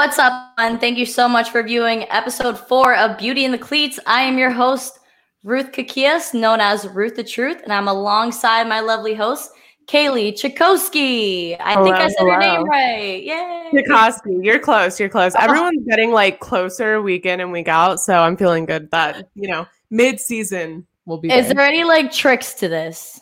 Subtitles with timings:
[0.00, 3.58] What's up, and thank you so much for viewing episode four of Beauty in the
[3.58, 4.00] Cleats.
[4.06, 4.98] I am your host,
[5.44, 9.50] Ruth Kakias, known as Ruth the Truth, and I'm alongside my lovely host,
[9.88, 11.54] Kaylee Chakowski.
[11.60, 12.30] I Hello, think I said hello.
[12.32, 13.22] her name right.
[13.22, 13.68] Yay.
[13.74, 14.98] Tchaikovsky, you're close.
[14.98, 15.34] You're close.
[15.34, 15.44] Uh-huh.
[15.44, 19.48] Everyone's getting like closer week in and week out, so I'm feeling good that you
[19.48, 21.30] know mid season will be.
[21.30, 21.58] Is good.
[21.58, 23.20] there any like tricks to this?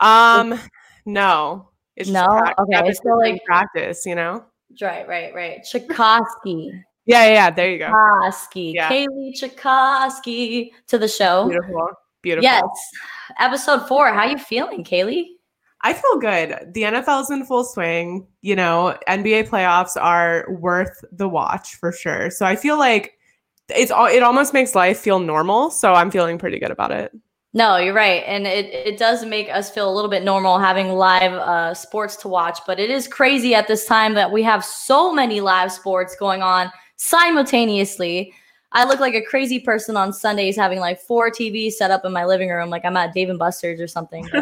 [0.00, 0.60] Um,
[1.04, 1.70] no.
[1.96, 2.44] It's just No?
[2.60, 4.06] Okay, it's still, like- practice.
[4.06, 4.44] You know.
[4.80, 5.60] Right, right, right.
[5.64, 6.82] Chakowski.
[7.06, 7.32] Yeah, yeah.
[7.32, 7.86] yeah, There you go.
[7.86, 8.74] Chakowski.
[8.74, 8.90] Yeah.
[8.90, 11.48] Kaylee Chakowski to the show.
[11.48, 11.90] Beautiful.
[12.22, 12.44] Beautiful.
[12.44, 12.64] Yes.
[13.38, 14.12] Episode four.
[14.12, 15.24] How you feeling, Kaylee?
[15.82, 16.72] I feel good.
[16.74, 18.26] The NFL's in full swing.
[18.42, 22.30] You know, NBA playoffs are worth the watch for sure.
[22.30, 23.14] So I feel like
[23.68, 24.06] it's all.
[24.06, 25.70] It almost makes life feel normal.
[25.70, 27.12] So I'm feeling pretty good about it.
[27.54, 28.22] No, you're right.
[28.26, 32.16] And it, it does make us feel a little bit normal having live uh, sports
[32.16, 32.58] to watch.
[32.66, 36.42] But it is crazy at this time that we have so many live sports going
[36.42, 38.34] on simultaneously.
[38.72, 42.12] I look like a crazy person on Sundays having like four TVs set up in
[42.12, 44.28] my living room, like I'm at Dave and Buster's or something.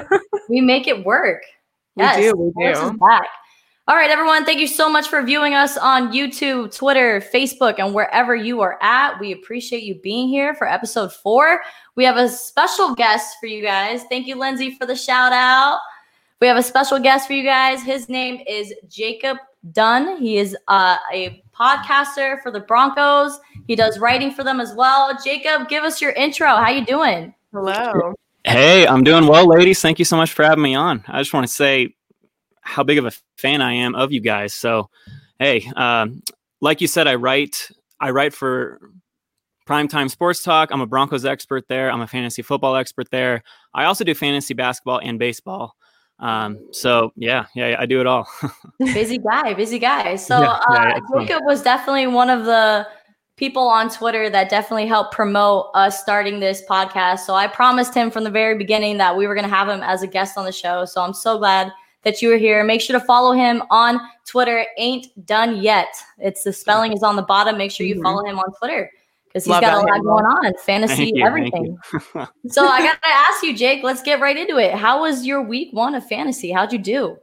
[0.49, 1.43] We make it work.
[1.97, 2.33] We do.
[2.37, 2.99] We sports is do.
[2.99, 3.27] back.
[3.89, 4.45] All right, everyone.
[4.45, 8.79] Thank you so much for viewing us on YouTube, Twitter, Facebook, and wherever you are
[8.83, 9.17] at.
[9.21, 11.61] We appreciate you being here for episode four.
[11.95, 14.03] We have a special guest for you guys.
[14.11, 15.79] Thank you, Lindsay, for the shout out.
[16.41, 17.81] We have a special guest for you guys.
[17.81, 19.37] His name is Jacob
[19.71, 20.17] Dunn.
[20.17, 23.39] He is uh, a podcaster for the Broncos.
[23.69, 25.17] He does writing for them as well.
[25.23, 26.49] Jacob, give us your intro.
[26.49, 27.33] How you doing?
[27.53, 28.15] Hello.
[28.45, 29.81] Hey, I'm doing well, ladies.
[29.81, 31.05] Thank you so much for having me on.
[31.07, 31.96] I just want to say
[32.67, 34.53] how big of a fan I am of you guys.
[34.53, 34.91] So,
[35.39, 36.23] hey, um,
[36.61, 37.71] like you said, I write.
[38.01, 38.91] I write for
[39.67, 40.71] Primetime Sports Talk.
[40.71, 41.91] I'm a Broncos expert there.
[41.91, 43.43] I'm a fantasy football expert there.
[43.75, 45.75] I also do fantasy basketball and baseball.
[46.19, 48.27] Um, so yeah, yeah, I do it all.
[48.79, 50.17] busy guy, busy guy.
[50.17, 51.27] So Yeah, uh, yeah, fun.
[51.27, 52.87] Jacob was definitely one of the
[53.37, 57.21] people on Twitter that definitely helped promote us starting this podcast.
[57.21, 59.83] So I promised him from the very beginning that we were going to have him
[59.83, 60.87] as a guest on the show.
[60.87, 61.71] So I'm so glad
[62.07, 62.63] that you were here.
[62.65, 64.65] Make sure to follow him on Twitter.
[64.79, 65.89] Ain't done yet.
[66.19, 67.59] It's the spelling is on the bottom.
[67.59, 68.03] Make sure you Mhm.
[68.05, 68.91] follow him on Twitter
[69.27, 71.77] because he's Love got a lot going on, fantasy, you, everything.
[72.49, 73.83] so I got to ask you, Jake.
[73.83, 74.73] Let's get right into it.
[74.73, 76.53] How was your week one of fantasy?
[76.53, 77.17] How'd you do?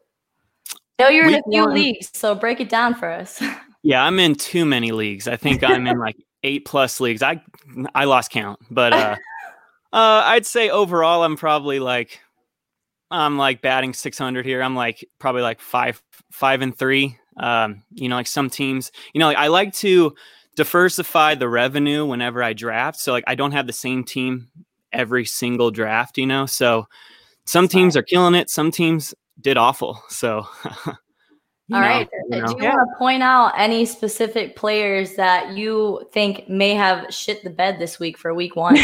[0.99, 3.41] Know you're in a few one- leagues, so break it down for us.
[3.83, 5.27] yeah, I'm in too many leagues.
[5.29, 7.23] I think I'm in like eight plus leagues.
[7.23, 7.41] I
[7.95, 9.15] I lost count, but uh,
[9.93, 12.19] uh, I'd say overall I'm probably like
[13.13, 14.61] I'm like batting 600 here.
[14.61, 16.01] I'm like probably like five
[16.31, 17.17] five and three.
[17.37, 20.13] Um, you know, like some teams, you know, like I like to
[20.55, 22.99] diversify the revenue whenever I draft.
[22.99, 24.47] So like I don't have the same team
[24.91, 26.17] every single draft.
[26.17, 26.87] You know, so
[27.45, 28.49] some teams are killing it.
[28.49, 30.01] Some teams did awful.
[30.09, 30.47] So.
[31.71, 32.09] All know, right.
[32.29, 32.47] you know.
[32.47, 32.75] Do you Yeah.
[32.75, 37.79] want to point out any specific players that you think may have shit the bed
[37.79, 38.77] this week for week one?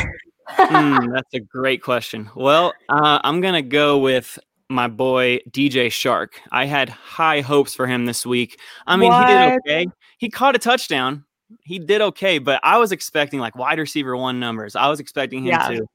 [0.57, 2.29] Hmm, that's a great question.
[2.35, 4.37] Well, uh, I'm gonna go with
[4.69, 6.29] my boy DJ Chark.
[6.51, 8.59] I had high hopes for him this week.
[8.85, 9.87] I mean, he did okay.
[10.17, 11.25] He caught a touchdown.
[11.63, 14.75] He did okay, but I was expecting like wide receiver one numbers.
[14.75, 15.67] I was expecting him Yeah.
[15.69, 15.87] to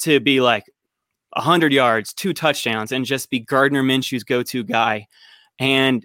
[0.00, 0.64] to be like
[1.34, 5.06] hundred yards, two touchdowns, and just be Gardner Minshew's go-to guy.
[5.58, 6.04] And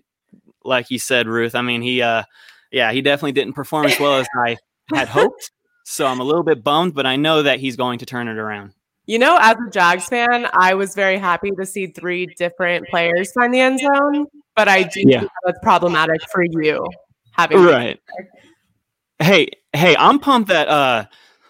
[0.64, 2.24] like you said, Ruth, I mean, he uh,
[2.72, 4.58] yeah, he definitely didn't perform as well as I
[4.94, 5.52] had hoped.
[5.92, 8.38] So I'm a little bit bummed, but I know that he's going to turn it
[8.38, 8.74] around.
[9.08, 13.34] You know, as a Jags fan, I was very happy to see three different players
[13.34, 14.26] find the end zone,
[14.56, 15.20] but I do Yeah.
[15.20, 16.88] think that's problematic for you
[17.34, 18.00] having Right.
[19.20, 21.06] Hey, hey, I'm pumped that uh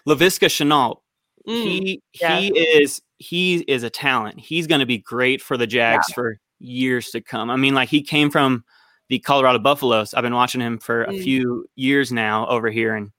[0.08, 0.98] Laviska Shenault,
[1.46, 2.40] Mm, he yeah.
[2.40, 4.40] he is he is a talent.
[4.40, 7.48] He's going to be great for the Jags for years to come.
[7.48, 8.64] I mean, like he came from
[9.08, 10.14] the Colorado Buffaloes.
[10.14, 11.22] I've been watching him for a Mm.
[11.22, 13.12] few years now over here, and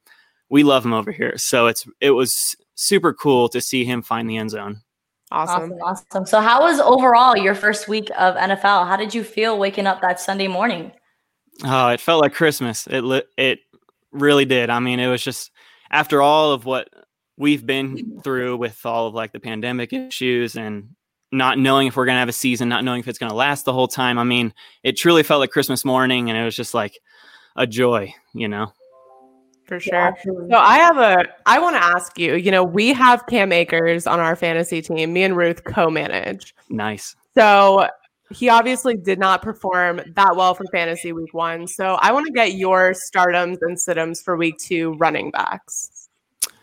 [0.54, 1.34] we love him over here.
[1.36, 4.84] So it's it was super cool to see him find the end zone.
[5.32, 5.74] awesome.
[5.82, 6.26] awesome, awesome.
[6.28, 8.88] So, how was overall your first week of NFL?
[8.88, 10.92] How did you feel waking up that Sunday morning?
[11.64, 12.86] Oh, it felt like Christmas.
[12.86, 13.62] It li- it
[14.12, 14.70] really did.
[14.70, 15.50] I mean, it was just
[15.90, 16.88] after all of what
[17.36, 20.90] we've been through with all of like the pandemic issues and
[21.32, 23.36] not knowing if we're going to have a season, not knowing if it's going to
[23.36, 24.20] last the whole time.
[24.20, 24.54] I mean,
[24.84, 27.00] it truly felt like Christmas morning and it was just like
[27.56, 28.72] a joy, you know.
[29.74, 29.96] For sure.
[29.96, 30.50] absolutely.
[30.52, 34.06] So I have a I want to ask you, you know, we have Cam Akers
[34.06, 35.14] on our fantasy team.
[35.14, 36.54] Me and Ruth co-manage.
[36.70, 37.16] Nice.
[37.34, 37.88] So
[38.32, 41.66] he obviously did not perform that well for fantasy week one.
[41.66, 46.08] So I want to get your stardoms and situms for week two running backs.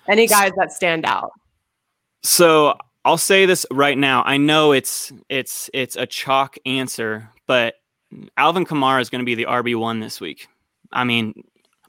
[0.08, 1.32] Any guys that stand out?
[2.22, 4.22] So I'll say this right now.
[4.24, 7.74] I know it's it's it's a chalk answer, but
[8.36, 10.46] Alvin Kamara is going to be the RB one this week.
[10.92, 11.42] I mean,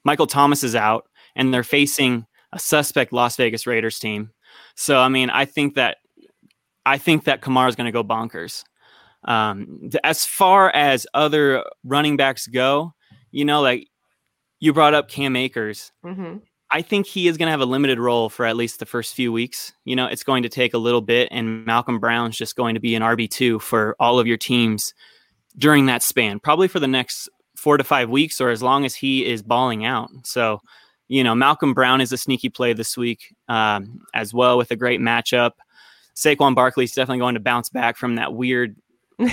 [0.04, 4.32] Michael Thomas is out, and they're facing a suspect Las Vegas Raiders team.
[4.76, 5.98] So I mean, I think that
[6.86, 8.64] I think that Kamara is going to go bonkers.
[9.24, 12.94] Um, as far as other running backs go,
[13.30, 13.88] you know, like
[14.60, 15.92] you brought up Cam Akers.
[16.04, 16.38] Mm-hmm.
[16.74, 19.14] I think he is going to have a limited role for at least the first
[19.14, 19.74] few weeks.
[19.84, 22.80] You know, it's going to take a little bit, and Malcolm Brown's just going to
[22.80, 24.94] be an RB2 for all of your teams
[25.58, 27.28] during that span, probably for the next
[27.58, 30.10] four to five weeks or as long as he is balling out.
[30.24, 30.62] So,
[31.12, 34.78] you know, Malcolm Brown is a sneaky play this week um, as well with a
[34.78, 35.52] great matchup.
[36.16, 38.78] Saquon Barkley is definitely going to bounce back from that weird.
[39.20, 39.26] I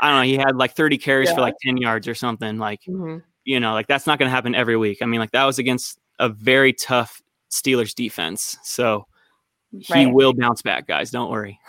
[0.00, 0.22] don't know.
[0.22, 1.34] He had like 30 carries Yeah.
[1.34, 2.56] for like 10 yards or something.
[2.56, 3.18] Like, Mm-hmm.
[3.44, 5.02] you know, like that's not going to happen every week.
[5.02, 7.20] I mean, like that was against a very tough
[7.50, 8.56] Steelers defense.
[8.62, 9.06] So
[9.78, 10.14] he Right.
[10.14, 11.10] will bounce back, guys.
[11.10, 11.60] Don't worry.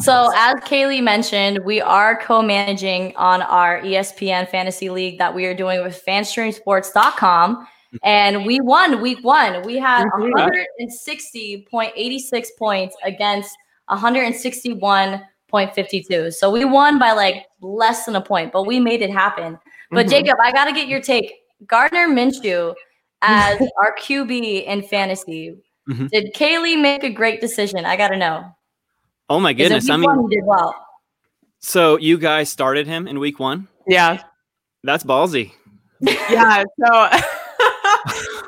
[0.00, 5.46] So, as Kaylee mentioned, we are co managing on our ESPN Fantasy League that we
[5.46, 7.68] are doing with fanstreamsports.com.
[8.02, 9.62] And we won week one.
[9.62, 10.32] We had Mhm.
[10.32, 13.56] 160.86 points against
[13.88, 16.30] 161.52.
[16.32, 19.58] So, we won by like less than a point, but we made it happen.
[19.90, 20.10] But, Mhm.
[20.10, 21.32] Jacob, I got to get your take.
[21.66, 22.74] Gardner Minshew
[23.22, 25.56] as our QB in fantasy.
[25.88, 26.10] Mhm.
[26.10, 27.84] Did Kaylee make a great decision?
[27.84, 28.44] I got to know.
[29.28, 29.88] Oh my goodness.
[29.88, 30.74] I mean, one, did well.
[31.60, 33.68] so you guys started him in week one.
[33.86, 34.22] Yeah.
[34.82, 35.52] That's ballsy.
[36.00, 37.08] yeah so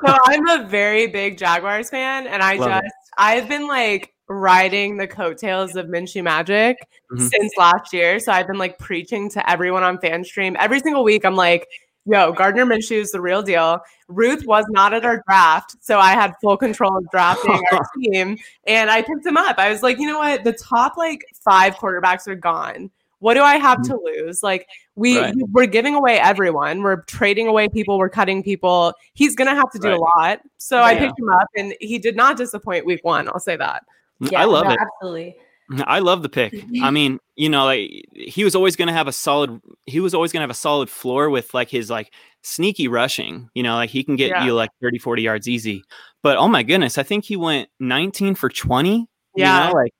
[0.04, 2.82] so i'm a very big jaguars fan and i Love it.
[2.84, 6.76] just i've been like riding the coattails of minshew magic
[7.12, 7.30] Mhm.
[7.30, 8.18] since last year.
[8.18, 11.66] So i've been like preaching to everyone on fanstream every single week i'm like
[12.06, 13.80] yo gardner minshew is the real deal.
[14.08, 18.36] Ruth was not at our draft so i had full control of drafting our team
[18.66, 19.58] and i picked him up.
[19.58, 20.42] I was like you know what?
[20.44, 23.92] The top like five quarterbacks are gone what do I have mm-hmm.
[23.92, 24.42] to lose?
[24.42, 25.34] Like we Right.
[25.52, 26.82] we're giving away everyone.
[26.82, 27.98] We're trading away people.
[27.98, 28.92] We're cutting people.
[29.14, 30.40] He's gonna have to do a lot.
[30.58, 33.28] So I picked him up, and he did not disappoint week one.
[33.28, 33.84] I'll say that.
[34.22, 34.78] Mm, yeah, I love no, it.
[34.80, 35.36] Absolutely.
[35.70, 36.54] Mm, I love the pick.
[36.82, 39.60] I mean, you know, like he was always going to have a solid.
[39.86, 43.48] He was always going to have a solid floor with like his like sneaky rushing.
[43.54, 44.44] You know, like he can get Yeah.
[44.44, 45.84] you like 30, 40 yards easy.
[46.22, 49.06] But oh my goodness, I think he went 19 for 20.
[49.36, 49.68] Yeah.
[49.68, 49.92] You know, like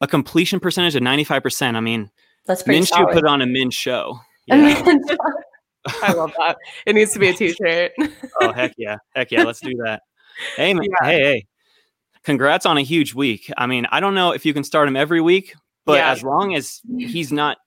[0.00, 1.76] a completion percentage of 95%.
[1.76, 2.10] I mean,
[2.46, 3.12] That's pretty Minshew solid.
[3.14, 4.18] put on a Min show.
[4.50, 4.56] I
[5.06, 5.16] Yeah.
[6.02, 6.56] I love that.
[6.86, 7.92] It needs to be a T-shirt.
[8.40, 10.02] oh heck yeah, heck yeah, let's do that.
[10.56, 11.06] Hey man, Yeah.
[11.06, 11.46] hey hey,
[12.22, 13.52] congrats on a huge week.
[13.58, 15.54] I mean, I don't know if you can start him every week,
[15.84, 16.10] but Yeah.
[16.12, 17.58] as long as he's not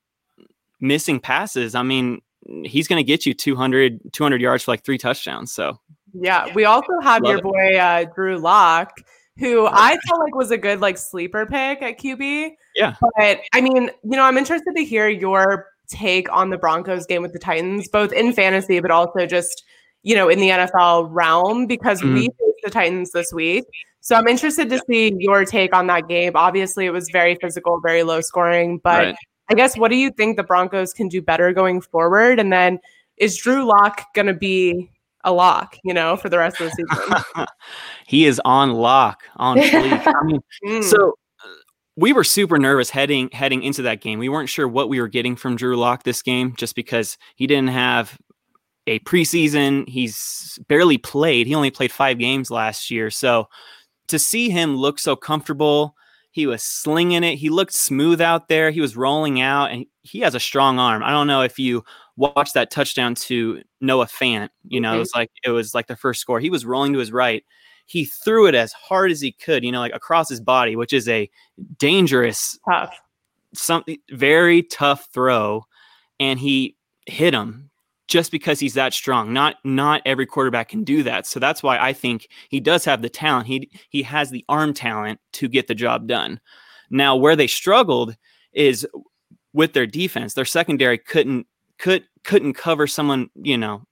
[0.79, 2.21] missing passes, I mean,
[2.63, 5.53] he's going to get you 200, 200 yards for like three touchdowns.
[5.53, 5.79] So
[6.13, 6.51] yeah.
[6.55, 7.43] We also have Love your it.
[7.43, 8.93] boy uh, Drew Lock,
[9.37, 12.51] who I felt like was a good like sleeper pick at QB.
[12.77, 12.95] Yeah.
[13.17, 17.21] But I mean, you know, I'm interested to hear your take on the Broncos game
[17.21, 19.63] with the Titans, both in fantasy, but also just,
[20.03, 22.13] you know, in the NFL realm, because Mhm.
[22.13, 23.65] we faced the Titans this week.
[24.01, 26.33] So I'm interested to see your take on that game.
[26.35, 29.15] Obviously, it was very physical, very low scoring, but Right.
[29.49, 32.39] I guess what do you think the Broncos can do better going forward?
[32.39, 32.79] And then
[33.17, 34.89] is Drew Lock going to be
[35.23, 37.47] a lock, you know, for the rest of the season?
[38.07, 39.57] he is on lock, on.
[39.59, 40.83] I mean, Mm.
[40.83, 41.17] so
[41.97, 44.19] we were super nervous heading heading into that game.
[44.19, 47.47] We weren't sure what we were getting from Drew Lock this game, just because he
[47.47, 48.17] didn't have
[48.87, 49.87] a preseason.
[49.89, 51.47] He's barely played.
[51.47, 53.09] He only played five games last year.
[53.09, 53.47] So
[54.07, 55.95] to see him look so comfortable,
[56.31, 57.35] he was slinging it.
[57.35, 58.71] He looked smooth out there.
[58.71, 61.03] He was rolling out, and he has a strong arm.
[61.03, 61.83] I don't know if you
[62.15, 64.49] watched that touchdown to Noah Fant.
[64.67, 64.99] You know, it Mhm.
[64.99, 66.39] was like it was like the first score.
[66.39, 67.43] He was rolling to his right.
[67.87, 70.93] He threw it as hard as he could, you know, like across his body, which
[70.93, 71.29] is a
[71.77, 72.95] dangerous, tough.
[73.53, 75.65] something very tough throw,
[76.19, 76.75] and he
[77.07, 77.69] hit him
[78.07, 79.33] just because he's that strong.
[79.33, 81.25] Not not every quarterback can do that.
[81.25, 83.47] So that's why I think he does have the talent.
[83.47, 86.39] He he has the arm talent to get the job done.
[86.89, 88.15] Now, where they struggled
[88.53, 88.87] is
[89.53, 90.33] with their defense.
[90.33, 91.47] Their secondary couldn't
[91.79, 93.83] could couldn't cover someone, you know,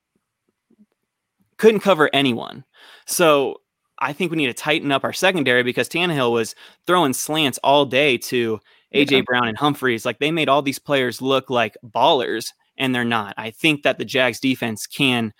[1.57, 2.63] couldn't cover anyone.
[3.05, 3.61] So
[3.99, 6.53] I think we need to tighten up our secondary because Tannehill was
[6.85, 8.59] throwing slants all day to
[8.93, 9.21] AJ Yeah.
[9.25, 10.05] Brown and Humphries.
[10.05, 12.47] Like they made all these players look like ballers,
[12.77, 13.33] and they're not.
[13.37, 15.33] I think that the Jags defense can.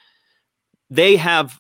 [0.90, 1.60] They have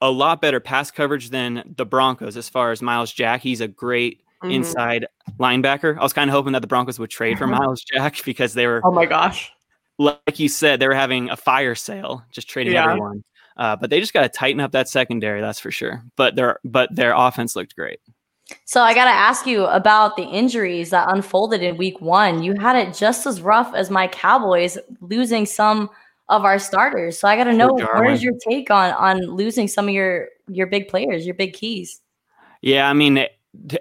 [0.00, 3.42] a lot better pass coverage than the Broncos as far as Myles Jack.
[3.42, 4.54] He's a great Mhm.
[4.54, 5.06] inside
[5.38, 5.98] linebacker.
[5.98, 8.66] I was kind of hoping that the Broncos would trade for Myles Jack because they
[8.66, 9.52] were Oh my gosh.
[9.98, 12.84] like you said, they were having a fire sale, just trading Yeah.
[12.86, 13.22] everyone.
[13.56, 16.02] Uh, but they just got to tighten up that secondary, that's for sure.
[16.16, 18.00] But their but their offense looked great.
[18.64, 22.42] so I got to ask you about the injuries that unfolded in week one.
[22.42, 25.90] You had it just as rough as my Cowboys, losing some
[26.28, 27.18] of our starters.
[27.18, 28.20] So I got to know what Jarwin.
[28.20, 32.00] your take on on losing some of your your big players, your big keys.
[32.62, 33.26] Yeah, I mean,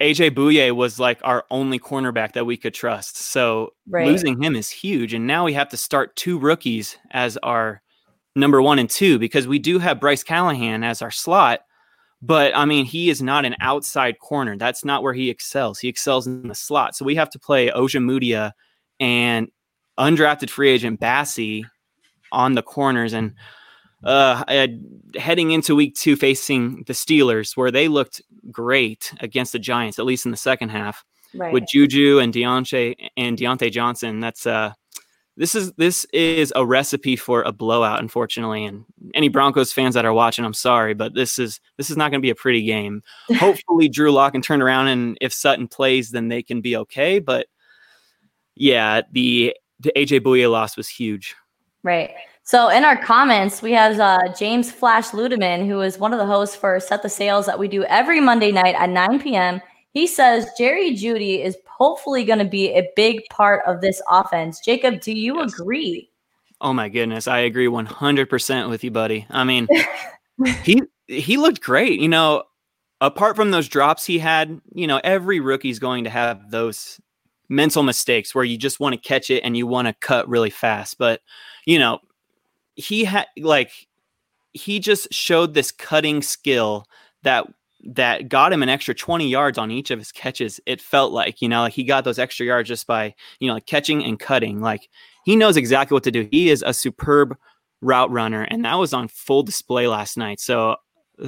[0.01, 3.17] AJ Bouye was like our only cornerback that we could trust.
[3.17, 4.07] So Right.
[4.07, 5.13] losing him is huge.
[5.13, 7.81] And now we have to start two rookies as our
[8.39, 11.61] number one and two because we do have Bryce Callahan as our slot.
[12.21, 14.57] But I mean, he is not an outside corner.
[14.57, 15.79] That's not where he excels.
[15.79, 16.95] He excels in the slot.
[16.95, 18.51] So we have to play Ojemudia
[18.99, 19.47] and
[19.97, 21.63] undrafted free agent Bassey
[22.31, 23.13] on the corners.
[23.13, 23.35] And
[24.03, 24.67] uh, uh,
[25.17, 30.05] heading into week two, facing the Steelers, where they looked great against the Giants, at
[30.05, 31.03] least in the second half,
[31.33, 31.53] Right.
[31.53, 34.19] with Juju and Diontae and Diontae Johnson.
[34.19, 34.73] That's uh,
[35.39, 38.65] this is this is a recipe for a blowout, unfortunately.
[38.65, 42.11] And any Broncos fans that are watching, I'm sorry, but this is this is not
[42.11, 43.01] going to be a pretty game.
[43.37, 47.19] Hopefully, Drew Lock can turn around, and if Sutton plays, then they can be okay.
[47.19, 47.47] But
[48.55, 51.33] yeah, the the AJ Bouye loss was huge.
[51.83, 52.11] Right.
[52.43, 56.25] So in our comments, we have uh, James Flash Ludeman, who is one of the
[56.25, 59.61] hosts for Set the Sales that we do every Monday night at 9 p.m.
[59.93, 64.59] He says Jerry Jeudy is hopefully going to be a big part of this offense.
[64.63, 65.53] Jacob, do you Yes.
[65.53, 66.09] agree?
[66.61, 69.25] Oh my goodness, I agree 100% with you, buddy.
[69.29, 69.67] I mean,
[70.63, 71.99] he he looked great.
[71.99, 72.43] You know,
[73.01, 76.99] apart from those drops he had, you know, every rookie's going to have those
[77.47, 80.51] mental mistakes where you just want to catch it and you want to cut really
[80.51, 80.97] fast.
[80.97, 81.21] But,
[81.65, 81.99] you know,
[82.75, 83.71] he had like
[84.53, 86.85] he just showed this cutting skill
[87.23, 87.47] that
[87.83, 90.59] that got him an extra 20 yards on each of his catches.
[90.65, 93.53] It felt like, you know, like he got those extra yards just by, you know,
[93.53, 94.59] like catching and cutting.
[94.59, 94.89] Like
[95.23, 96.27] he knows exactly what to do.
[96.31, 97.37] He is a superb
[97.81, 100.39] route runner, and that was on full display last night.
[100.39, 100.75] So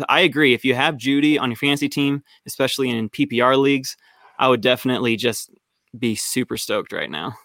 [0.10, 0.54] I agree.
[0.54, 3.96] If you have Jeudy on your fantasy team, especially in PPR leagues,
[4.40, 5.52] I would definitely just
[5.98, 7.36] be super stoked right now.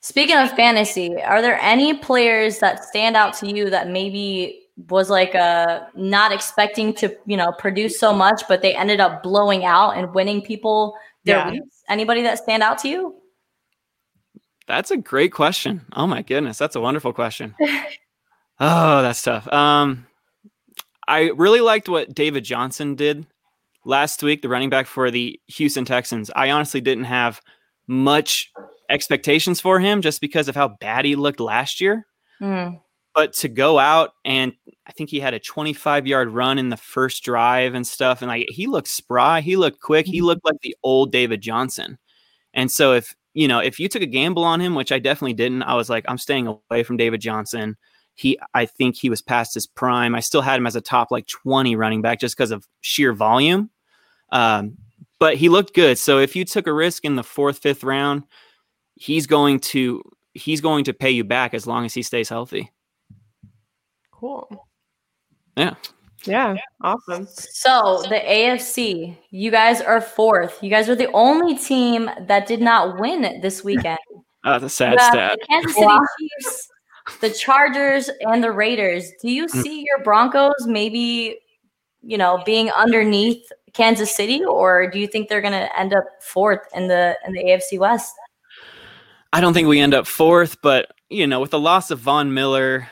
[0.00, 5.08] Speaking of fantasy, are there any players that stand out to you that maybe was
[5.08, 9.64] like uh not expecting to, you know, produce so much, but they ended up blowing
[9.64, 11.50] out and winning people their Yeah.
[11.52, 11.82] weeks?
[11.88, 13.14] Anybody that stand out to you?
[14.66, 15.84] That's a great question.
[15.94, 17.54] Oh my goodness, that's a wonderful question.
[18.60, 19.50] oh, that's tough.
[19.52, 20.06] Um,
[21.08, 23.26] I really liked what David Johnson did
[23.84, 26.30] last week, the running back for the Houston Texans.
[26.34, 27.40] I honestly didn't have
[27.86, 28.52] much
[28.90, 32.04] expectations for him just because of how bad he looked last year.
[32.40, 32.70] Hmm.
[33.16, 34.52] But to go out and
[34.86, 38.28] I think he had a 25 yard run in the first drive and stuff, and
[38.28, 41.98] like he looked spry, he looked quick, he looked like the old David Johnson.
[42.54, 45.32] And so if you know if you took a gamble on him, which I definitely
[45.32, 47.76] didn't, I was like, I'm staying away from David Johnson.
[48.14, 50.14] He, I think he was past his prime.
[50.14, 53.12] I still had him as a top like 20 running back just because of sheer
[53.12, 53.70] volume.
[54.30, 54.78] Um,
[55.18, 55.98] but he looked good.
[55.98, 58.24] So if you took a risk in the fourth, fifth round,
[58.94, 60.02] he's going to
[60.34, 62.70] he's going to pay you back as long as he stays healthy.
[64.26, 64.66] Cool.
[65.56, 65.74] Yeah.
[66.24, 66.56] Yeah.
[66.80, 67.26] Awesome.
[67.26, 70.58] So the AFC, you guys are fourth.
[70.62, 73.98] You guys are the only team that did not win this weekend.
[74.10, 75.38] Oh, that's a sad stat.
[75.40, 76.00] the Kansas City Wow.
[76.18, 76.68] Chiefs,
[77.20, 79.12] the Chargers, and the Raiders.
[79.22, 79.62] Do you Mm.
[79.62, 81.38] see your Broncos maybe,
[82.02, 86.04] you know, being underneath Kansas City, or do you think they're going to end up
[86.22, 88.12] fourth in the in the AFC West?
[89.32, 92.34] I don't think we end up fourth, but you know, with the loss of Von
[92.34, 92.88] Miller,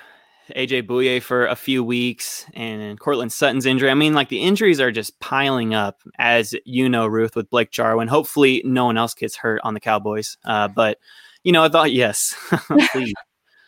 [0.54, 4.80] AJ Bouye for a few weeks, and Courtland Sutton's injury, I mean, like the injuries
[4.80, 8.08] are just piling up, as you know, Ruth, with Blake Jarwin.
[8.08, 10.36] Hopefully, no one else gets hurt on the Cowboys.
[10.44, 10.98] Uh, but
[11.44, 12.34] you know, I thought yes,
[12.92, 13.14] please.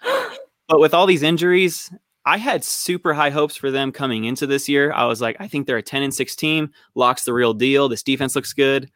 [0.69, 1.91] but with all these injuries,
[2.25, 4.93] I had super high hopes for them coming into this year.
[4.93, 6.73] I was like, I think they're a 10 and 6 team.
[6.95, 7.89] Locks the real deal.
[7.89, 8.91] This defense looks good.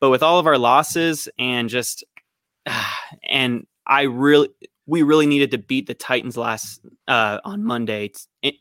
[0.00, 2.04] But with all of our losses and just
[3.28, 4.48] and I really
[4.86, 8.12] we really needed to beat the Titans last uh, on Monday
[8.42, 8.52] in,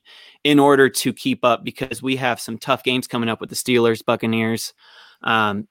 [0.44, 3.56] in order to keep up because we have some tough games coming up with the
[3.56, 4.74] Steelers, Buccaneers,
[5.24, 5.68] um,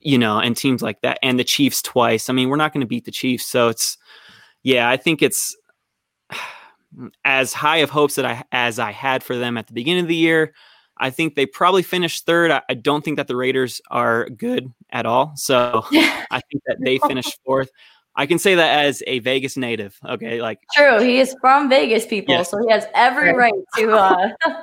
[0.00, 2.30] you know, and teams like that, and the Chiefs twice.
[2.30, 3.98] I mean, we're not going to beat the Chiefs, so it's
[4.62, 4.88] yeah.
[4.88, 5.54] I think it's
[7.24, 10.08] as high of hopes that I as I had for them at the beginning of
[10.08, 10.54] the year.
[11.02, 12.50] I think they probably finished third.
[12.50, 15.32] I, I don't think that the Raiders are good at all.
[15.36, 17.70] So I think that they finished fourth.
[18.20, 19.98] I can say that as a Vegas native.
[20.04, 22.50] Okay, like True, he is from Vegas, people, Yes.
[22.50, 24.28] so he has every right to uh,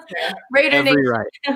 [0.52, 1.06] Raider every Nation.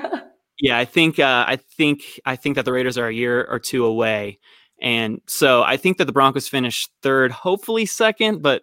[0.02, 0.22] right.
[0.58, 3.58] Yeah, I think uh, I think I think that the Raiders are a year or
[3.58, 4.38] two away,
[4.80, 8.62] and so I think that the Broncos finish third, hopefully second, but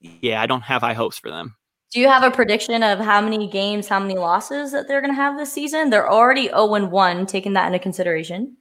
[0.00, 1.56] yeah, I don't have high hopes for them.
[1.92, 5.12] Do you have a prediction of how many games, how many losses that they're going
[5.12, 5.90] to have this season?
[5.90, 8.56] They're already 0 and 1, taking that into consideration.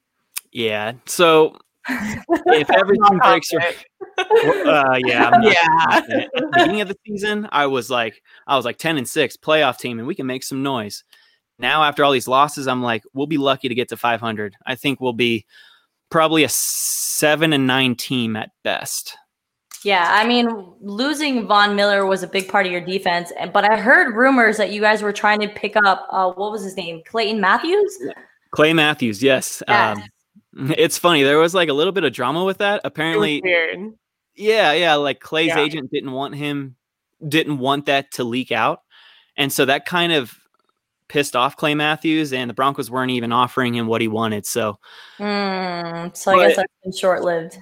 [0.51, 1.57] Yeah, so
[1.89, 3.77] if everything breaks right,
[4.17, 5.55] uh, yeah, I'm Yeah.
[5.91, 9.37] At the beginning of the season, I was like, I was like ten and six,
[9.37, 11.03] playoff team, and we can make some noise.
[11.59, 14.55] Now, after all these losses, I'm like, we'll be lucky to get to 500.
[14.65, 15.45] I think we'll be
[16.11, 19.17] probably a seven and nine team at best.
[19.83, 20.47] Yeah, I mean,
[20.81, 24.71] losing Von Miller was a big part of your defense, but I heard rumors that
[24.71, 26.07] you guys were trying to pick up.
[26.11, 27.01] Uh, what was his name?
[27.05, 27.97] Clayton Matthews.
[28.51, 29.61] Clay Matthews, yes.
[29.67, 29.97] Yes.
[29.97, 30.03] Um,
[30.77, 31.23] it's funny.
[31.23, 32.75] There was like a little bit of drama with that.
[32.77, 33.93] It was Apparently, weird.
[34.35, 34.95] Yeah, yeah.
[34.95, 35.59] Like Clay's Yeah.
[35.59, 36.75] agent didn't want him,
[37.27, 38.81] didn't want that to leak out.
[39.35, 40.33] And so that kind of
[41.09, 44.45] pissed off Clay Matthews, and the Broncos weren't even offering him what he wanted.
[44.45, 44.77] So,
[45.19, 47.57] Mm, so I guess But- that's been short lived.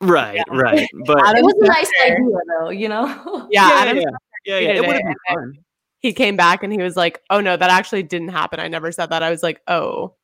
[0.00, 0.88] right, right.
[1.06, 2.18] But It was a nice idea,
[2.60, 2.70] though.
[2.70, 3.48] You know.
[3.50, 4.02] Yeah, yeah, yeah,
[4.46, 4.68] yeah, yeah.
[4.74, 5.52] It would have been fun.
[6.00, 8.60] he came back and he was like, "Oh no, that actually didn't happen.
[8.60, 10.14] I never said that." I was like, "Oh,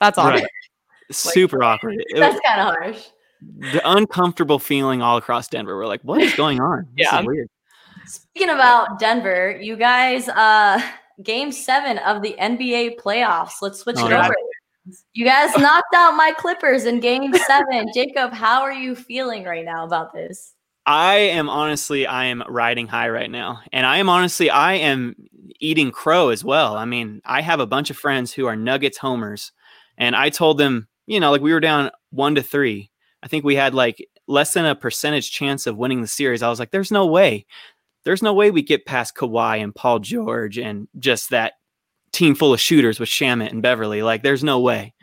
[0.00, 0.50] that's awkward." Right.
[1.10, 1.94] Super awkward.
[2.08, 3.02] It That's kind of harsh.
[3.72, 5.76] the uncomfortable feeling all across Denver.
[5.76, 6.86] We're like, what is going on?
[6.96, 7.20] This Yeah.
[7.20, 7.48] is weird.
[8.06, 10.80] Speaking about Denver, you guys, uh,
[11.22, 13.62] game seven of the NBA playoffs.
[13.62, 14.24] Let's switch Oh, it yeah.
[14.26, 14.34] over.
[15.14, 17.88] You guys knocked out my Clippers in game seven.
[17.94, 20.52] Jacob, how are you feeling right now about this?
[20.84, 23.60] I am honestly, I am riding high right now.
[23.72, 25.16] And I am honestly, I am
[25.60, 26.76] eating crow as well.
[26.76, 29.52] I mean, I have a bunch of friends who are Nuggets homers.
[29.96, 32.90] And I told them, you know, like we were down one to three.
[33.22, 36.42] I think we had like less than a percentage chance of winning the series.
[36.42, 37.46] I was like, there's no way.
[38.04, 41.54] There's no way we get past Kawhi and Paul George and just that
[42.12, 44.02] team full of shooters with Shamet and Beverley.
[44.02, 44.94] Like, there's no way.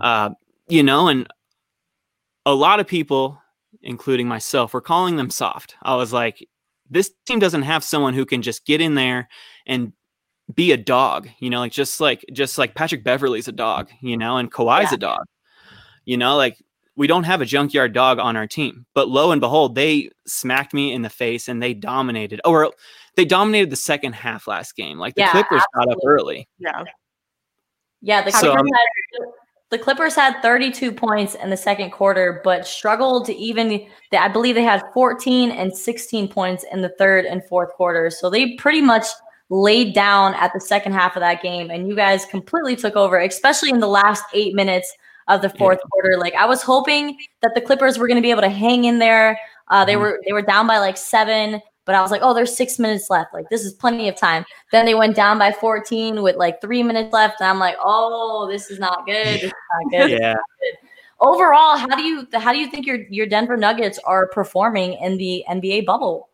[0.00, 0.30] Uh,
[0.68, 1.26] you know, and
[2.46, 3.38] a lot of people
[3.82, 5.74] including myself, were calling them soft.
[5.82, 6.46] I was like,
[6.90, 9.28] this team doesn't have someone who can just get in there
[9.66, 9.92] and
[10.54, 14.16] be a dog, you know, like just like just like Patrick Beverley's a dog, you
[14.16, 14.96] know, and Kawhi's Yeah.
[14.96, 15.24] a dog.
[16.04, 16.56] You know, like
[16.96, 18.86] we don't have a junkyard dog on our team.
[18.94, 22.40] But lo and behold, they smacked me in the face and they dominated.
[22.44, 22.72] Or
[23.16, 24.98] they dominated the second half last game.
[24.98, 26.48] Like the Yeah, Clippers got up early.
[26.58, 26.84] Yeah.
[28.00, 29.32] Yeah, the So- Clippers, um, had,
[29.70, 33.68] the Clippers had 32 points in the second quarter, but struggled to even.
[34.10, 38.18] They, I believe they had 14 and 16 points in the third and fourth quarters.
[38.20, 39.06] So they pretty much
[39.48, 43.18] laid down at the second half of that game, and you guys completely took over,
[43.18, 44.92] especially in the last eight minutes
[45.28, 46.16] of the fourth quarter.
[46.18, 48.98] Like I was hoping that the Clippers were going to be able to hang in
[48.98, 49.38] there.
[49.68, 50.00] Uh, they Mhm.
[50.00, 53.08] were they were down by like seven, but I was like, oh, there's six minutes
[53.10, 53.32] left.
[53.32, 54.44] Like this is plenty of time.
[54.70, 58.48] Then they went down by 14 with like three minutes left, and I'm like, oh,
[58.50, 59.26] this is not good.
[59.26, 60.10] This is not good.
[60.20, 60.34] Yeah.
[61.20, 65.18] Overall, how do you how do you think your your Denver Nuggets are performing in
[65.18, 66.28] the NBA bubble?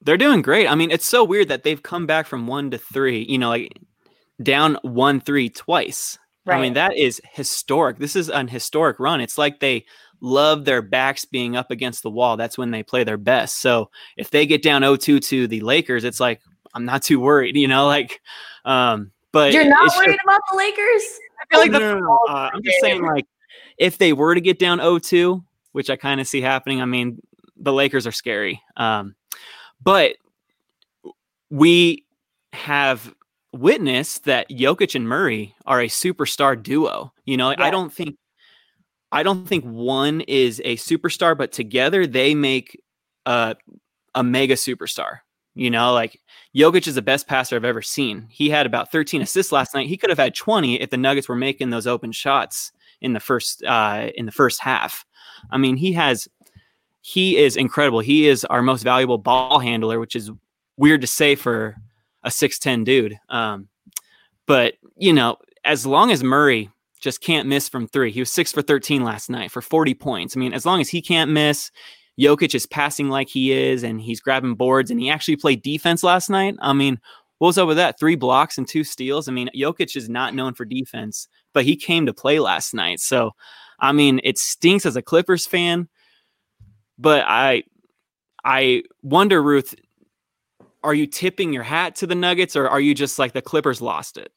[0.00, 0.66] They're doing great.
[0.66, 3.48] I mean, it's so weird that they've come back from one to three, you know,
[3.50, 3.78] like
[4.42, 6.18] down one three twice.
[6.46, 7.98] I mean, that is historic.
[7.98, 9.20] This is an historic run.
[9.20, 9.84] It's like they
[10.20, 12.36] love their backs being up against the wall.
[12.36, 13.60] That's when they play their best.
[13.60, 16.40] So if they get down 0-2 to the Lakers, it's like
[16.74, 18.20] I'm not too worried, you know, like
[18.64, 21.02] um but you're not it's just- worried about the Lakers.
[21.40, 22.20] I feel like the no, no, no.
[22.28, 23.26] Uh, I'm just saying, like,
[23.76, 27.20] if they were to get down 0-2, which I kind of see happening, I mean,
[27.56, 28.62] the Lakers are scary.
[28.76, 29.14] Um,
[29.82, 30.16] but
[31.50, 32.04] we
[32.52, 33.12] have
[33.54, 37.12] witnessed that Jokic and Murray are a superstar duo.
[37.24, 38.16] You know, like, I don't think,
[39.12, 42.80] I don't think one is a superstar, but together they make
[43.26, 43.56] a
[44.14, 45.18] a mega superstar.
[45.54, 46.20] You know, like
[46.54, 48.26] Jokic is the best passer I've ever seen.
[48.28, 49.86] He had about 13 assists last night.
[49.86, 53.20] He could have had 20 if the Nuggets were making those open shots in the
[53.20, 55.06] first uh, in the first half.
[55.50, 56.26] I mean, he has
[57.02, 58.00] he is incredible.
[58.00, 60.30] He is our most valuable ball handler, which is
[60.76, 61.76] weird to say for
[62.24, 63.18] a 6'10 dude.
[63.28, 63.68] Um,
[64.46, 68.52] but you know, as long as Murray just can't miss from three, he was six
[68.52, 70.36] for 13 last night for 40 points.
[70.36, 71.70] I mean, as long as he can't miss,
[72.18, 76.02] Jokic is passing like he is, and he's grabbing boards, and he actually played defense
[76.02, 76.54] last night.
[76.60, 76.98] I mean,
[77.38, 77.98] what was up with that?
[77.98, 79.28] Three blocks and two steals.
[79.28, 83.00] I mean, Jokic is not known for defense, but he came to play last night.
[83.00, 83.32] So,
[83.80, 85.88] I mean, it stinks as a Clippers fan,
[86.98, 87.64] but I,
[88.44, 89.74] I wonder, Ruth,
[90.84, 93.80] are you tipping your hat to the Nuggets, or are you just like the Clippers
[93.80, 94.32] lost it?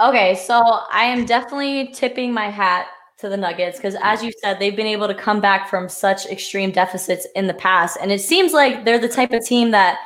[0.00, 2.86] Okay, so I am definitely tipping my hat
[3.18, 6.24] to the Nuggets because, as you said, they've been able to come back from such
[6.26, 7.98] extreme deficits in the past.
[8.00, 9.98] And it seems like they're the type of team that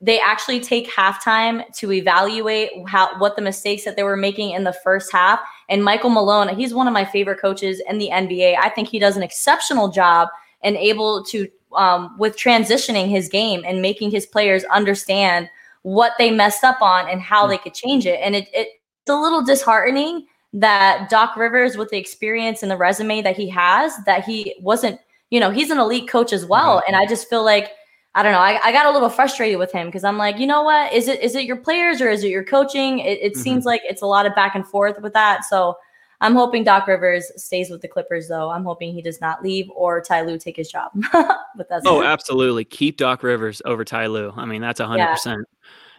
[0.00, 4.64] they actually take halftime to evaluate how what the mistakes that they were making in
[4.64, 5.40] the first half.
[5.68, 8.56] And Michael Malone, he's one of my favorite coaches in the NBA.
[8.58, 10.28] I think he does an exceptional job
[10.62, 15.48] and able to um, with transitioning his game and making his players understand
[15.82, 18.18] what they messed up on and how they could change it.
[18.22, 18.68] And it, it
[19.02, 23.48] it's a little disheartening that Doc Rivers, with the experience and the resume that he
[23.50, 24.98] has, that he wasn't
[25.30, 26.82] you know, he's an elite coach as well.
[26.86, 27.72] And I just feel like
[28.14, 28.38] I don't know.
[28.38, 30.92] I, I got a little frustrated with him because I'm like, you know what?
[30.92, 33.00] Is it is it your players or is it your coaching?
[33.00, 33.42] It, it mm-hmm.
[33.42, 35.44] seems like it's a lot of back and forth with that.
[35.44, 35.76] So
[36.20, 38.50] I'm hoping Doc Rivers stays with the Clippers, though.
[38.50, 40.90] I'm hoping he does not leave or Ty Lue take his job.
[41.12, 42.64] but that's oh, absolutely.
[42.64, 44.32] Keep Doc Rivers over Ty Lue.
[44.36, 44.96] I mean, that's 100%.
[44.96, 45.42] Yeah.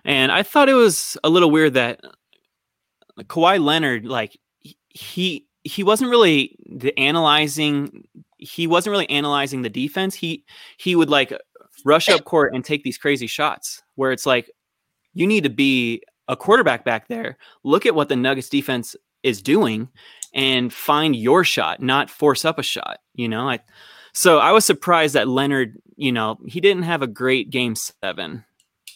[0.05, 2.01] And I thought it was a little weird that
[3.19, 4.37] Kawhi Leonard, like,
[4.89, 8.03] he he wasn't really the analyzing
[8.39, 10.43] he wasn't really analyzing the defense he
[10.77, 11.33] he would like
[11.85, 14.49] rush up court and take these crazy shots where it's like
[15.13, 18.95] you need to be a quarterback back there look at what the nuggets defense
[19.27, 19.89] is doing
[20.33, 22.99] and find your shot, not force up a shot.
[23.13, 23.59] You know, I
[24.13, 28.43] so I was surprised that Leonard, you know, he didn't have a great game seven.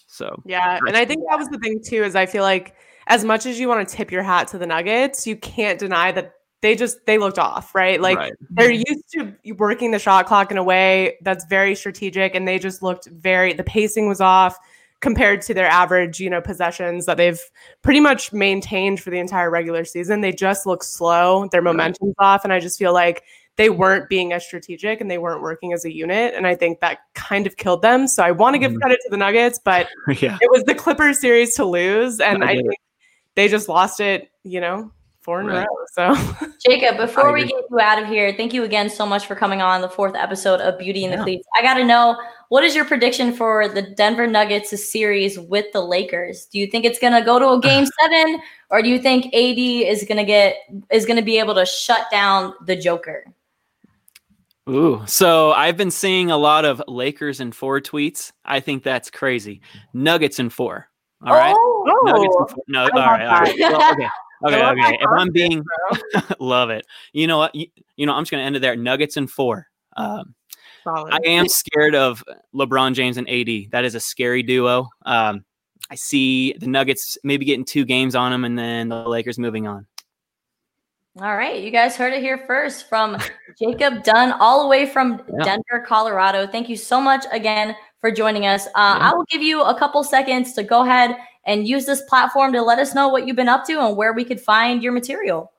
[0.07, 2.75] So yeah, and I think that was the thing too, is I feel like
[3.07, 6.11] as much as you want to tip your hat to the Nuggets, you can't deny
[6.11, 7.99] that they just they looked off, right?
[7.99, 8.33] Like right.
[8.49, 12.59] they're used to working the shot clock in a way that's very strategic, and they
[12.59, 14.57] just looked very the pacing was off
[15.01, 17.39] compared to their average, you know, possessions that they've
[17.81, 20.21] pretty much maintained for the entire regular season.
[20.21, 21.47] They just look slow.
[21.51, 22.43] Their momentum's off.
[22.43, 23.23] And I just feel like
[23.57, 26.33] they weren't being as strategic and they weren't working as a unit.
[26.35, 28.07] And I think that kind of killed them.
[28.07, 28.79] So I want to give mm-hmm.
[28.79, 29.87] credit to the Nuggets, but
[30.21, 30.37] yeah.
[30.39, 32.19] it was the Clippers series to lose.
[32.19, 32.75] And I, I think
[33.35, 35.57] they just lost it, you know, four in right.
[35.57, 36.15] a row.
[36.15, 39.35] So, Jacob, before we get you out of here, thank you again so much for
[39.35, 41.47] coming on the fourth episode of Beauty in the Cleats.
[41.57, 42.17] I got to know
[42.49, 46.47] what is your prediction for the Denver Nuggets series with the Lakers?
[46.47, 49.27] Do you think it's going to go to a game seven, or do you think
[49.27, 50.57] AD is going to get
[50.91, 53.25] is going to be able to shut down the Joker?
[54.69, 58.31] Ooh, so I've been seeing a lot of Lakers and four tweets.
[58.45, 59.61] I think that's crazy.
[59.93, 60.87] Nuggets and four.
[61.25, 61.55] All right.
[61.57, 62.11] Oh, oh.
[62.11, 62.63] Nuggets and four.
[62.67, 63.27] No, all right.
[63.27, 63.55] All right.
[63.59, 64.07] Well, okay.
[64.45, 64.63] Okay.
[64.63, 64.97] Okay.
[64.99, 65.63] If I'm being,
[66.39, 66.85] love it.
[67.13, 67.53] You know what?
[67.53, 68.75] You, you know, I'm just going to end it there.
[68.75, 69.67] Nuggets and four.
[69.97, 70.35] Um,
[70.83, 71.13] Solid.
[71.13, 72.23] I am scared of
[72.55, 73.71] LeBron James and AD.
[73.71, 74.89] That is a scary duo.
[75.05, 75.45] Um,
[75.91, 79.67] I see the Nuggets maybe getting two games on them, and then the Lakers moving
[79.67, 79.85] on.
[81.19, 83.17] All right, you guys heard it here first from
[83.59, 85.43] Jacob Dunn, all the way from yeah.
[85.43, 86.47] Denver, Colorado.
[86.47, 88.67] Thank you so much again for joining us.
[88.67, 89.11] Uh, yeah.
[89.11, 92.61] I will give you a couple seconds to go ahead and use this platform to
[92.61, 95.51] let us know what you've been up to and where we could find your material.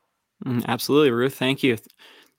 [0.45, 1.35] Mm, absolutely, Ruth.
[1.35, 1.79] Thank you.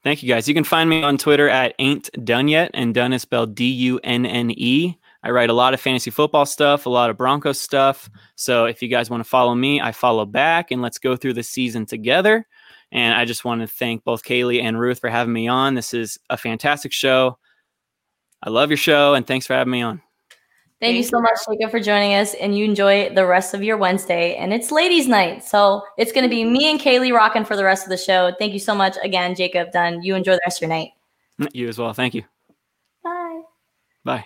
[0.04, 0.48] Thank you guys.
[0.48, 3.66] You can find me on Twitter at ain't done yet, and done is spelled D
[3.66, 4.98] U N N E.
[5.24, 8.10] I write a lot of fantasy football stuff, a lot of Broncos stuff.
[8.36, 11.34] So if you guys want to follow me, I follow back, and let's go through
[11.34, 12.46] the season together.
[12.92, 15.74] And I just want to thank both Kaylee and Ruth for having me on.
[15.74, 17.40] This is a fantastic show.
[18.44, 20.02] I love your show, and thanks for having me on.
[20.84, 22.34] Thank, you so much, Jacob, for joining us.
[22.36, 24.36] And you enjoy the rest of your Wednesday.
[24.36, 25.44] And it's ladies' night.
[25.44, 28.34] So it's going to be me and Kaylee rocking for the rest of the show.
[28.38, 30.04] Thank you so much again, Jacob Dunn.
[30.04, 30.90] You enjoy the rest of your night.
[31.40, 31.94] Mm, you as well.
[31.94, 32.24] Thank you.
[33.04, 33.42] Bye.
[34.04, 34.26] Bye.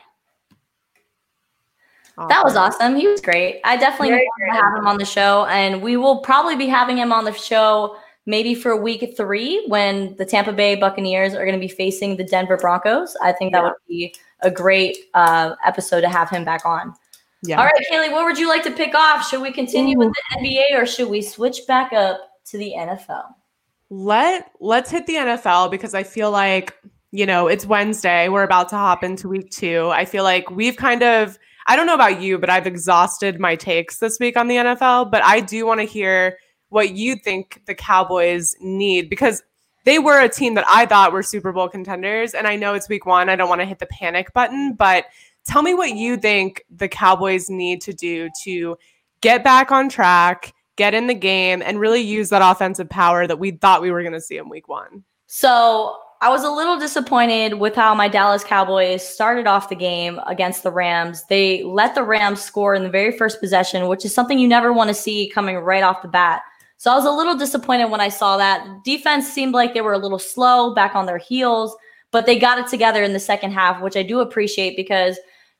[2.29, 2.95] That was awesome.
[2.95, 3.61] He was great.
[3.63, 5.45] I definitely want to have him on the show.
[5.45, 10.15] And we will probably be having him on the show maybe for week three when
[10.17, 13.15] the Tampa Bay Buccaneers are going to be facing the Denver Broncos.
[13.21, 13.63] I think that yeah.
[13.65, 16.93] would be a great uh, episode to have him back on.
[17.43, 17.59] Yeah.
[17.59, 19.27] All right, Kaylee, what would you like to pick off?
[19.27, 20.07] Should we continue Ooh.
[20.07, 23.25] with the NBA or should we switch back up to the NFL?
[23.89, 26.75] Let Let's hit the NFL because I feel like
[27.11, 28.27] you know it's Wednesday.
[28.27, 29.89] We're about to hop into week two.
[29.93, 33.55] I feel like we've kind of I don't know about you, but I've exhausted my
[33.55, 35.11] takes this week on the NFL.
[35.11, 36.37] But I do want to hear
[36.69, 39.41] what you think the Cowboys need because
[39.87, 42.33] they were a team that I thought were Super Bowl contenders.
[42.33, 43.29] And I know it's week one.
[43.29, 45.05] I don't want to hit the panic button, but
[45.45, 48.77] tell me what you think the Cowboys need to do to
[49.21, 53.39] get back on track, get in the game, and really use that offensive power that
[53.39, 55.05] we thought we were going to see in week one.
[55.27, 60.19] So I was a little disappointed with how my Dallas Cowboys started off the game
[60.27, 61.23] against the Rams.
[61.29, 64.73] They let the Rams score in the very first possession, which is something you never
[64.73, 66.41] want to see coming right off the bat.
[66.77, 68.83] So I was a little disappointed when I saw that.
[68.83, 71.75] Defense seemed like they were a little slow, back on their heels,
[72.11, 75.19] but they got it together in the second half, which I do appreciate because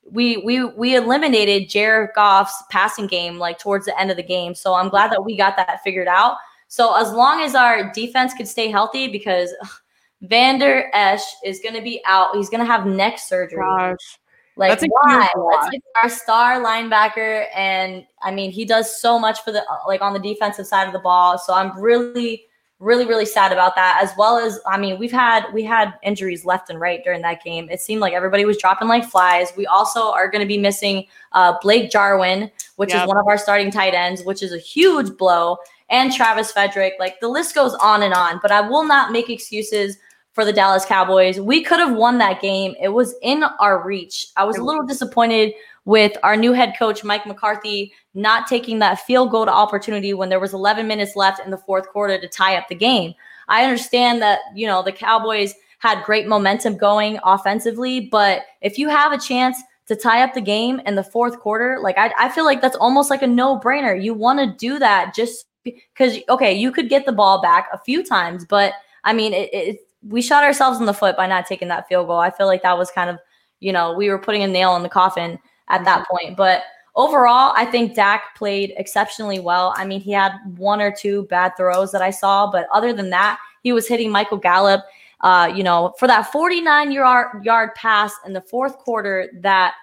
[0.10, 4.56] we we we eliminated Jared Goff's passing game like towards the end of the game.
[4.56, 6.38] So I'm glad that we got that figured out.
[6.68, 9.70] So as long as our defense could stay healthy, because ugh,
[10.22, 13.60] Vander Esch is going to be out, he's going to have neck surgery.
[13.60, 14.20] Gosh.
[14.58, 15.30] Like That's why?
[15.52, 20.02] That's like our star linebacker, and I mean he does so much for the like
[20.02, 21.38] on the defensive side of the ball.
[21.38, 22.46] So I'm really,
[22.80, 24.00] really, really sad about that.
[24.02, 27.44] As well as I mean we've had we had injuries left and right during that
[27.44, 27.70] game.
[27.70, 29.54] It seemed like everybody was dropping like flies.
[29.56, 33.04] We also are going to be missing uh, Blake Jarwin, which yep.
[33.04, 35.58] is one of our starting tight ends, which is a huge blow,
[35.92, 36.94] and Travis Frederick.
[37.00, 38.40] Like the list goes on and on.
[38.42, 39.98] But I will not make excuses
[40.38, 41.40] for the Dallas Cowboys.
[41.40, 42.76] We could have won that game.
[42.80, 44.28] It was in our reach.
[44.38, 45.52] I was a little disappointed
[45.86, 50.30] with our new head coach, Mike McCarthy, not taking that field goal to opportunity when
[50.30, 53.16] there was 11 minutes left in the fourth quarter to tie up the game.
[53.48, 58.90] I understand that, you know, the Cowboys had great momentum going offensively, but if you
[58.90, 62.30] have a chance to tie up the game in the fourth quarter, like I, I
[62.30, 64.00] feel like that's almost like a no brainer.
[64.00, 67.80] You want to do that just because, okay, you could get the ball back a
[67.80, 68.74] few times, but
[69.04, 72.08] I mean, it, it, we shot ourselves in the foot by not taking that field
[72.08, 72.20] goal.
[72.20, 73.20] I feel like that was kind of,
[73.60, 76.18] you know, we were putting a nail in the coffin at that mm-hmm.
[76.18, 76.38] point.
[76.38, 76.64] But
[76.96, 79.74] overall, I think Dak played exceptionally well.
[79.76, 83.10] I mean, he had one or two bad throws that I saw, but other than
[83.12, 84.84] that, he was hitting Michael Gallup.
[85.22, 89.74] Uh, you know, for that 49 yard yard pass in the fourth quarter that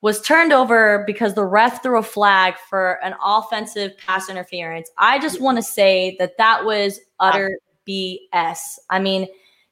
[0.00, 4.90] was turned over because the ref threw a flag for an offensive pass interference.
[4.96, 8.78] I just want to say that that was utter BS.
[8.90, 9.28] I mean,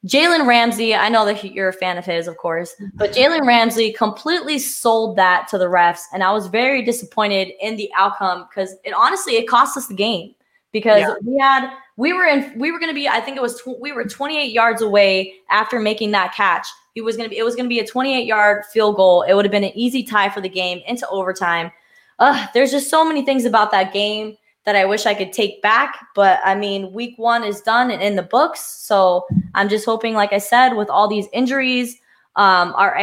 [0.06, 3.92] Jalen Ramsey, I know that you're a fan of his, of course, but Jalen Ramsey
[3.92, 8.74] completely sold that to the refs, and I was very disappointed in the outcome because
[8.84, 10.34] it honestly it cost us the game
[10.72, 11.14] because yeah.
[11.24, 13.80] we had we were in we were going to be I think it was tw-
[13.80, 16.66] we were 28 yards away after making that catch.
[16.94, 19.22] He was going to be it was going to be a 28 yard field goal.
[19.22, 21.70] It would have been an easy tie for the game into overtime.
[22.18, 25.60] Uh, there's just so many things about that game that I wish I could take
[25.62, 26.06] back.
[26.14, 28.60] But I mean, week one is done and in the books.
[28.60, 31.96] So I'm just hoping, like I said, with all these injuries,
[32.36, 32.96] um, our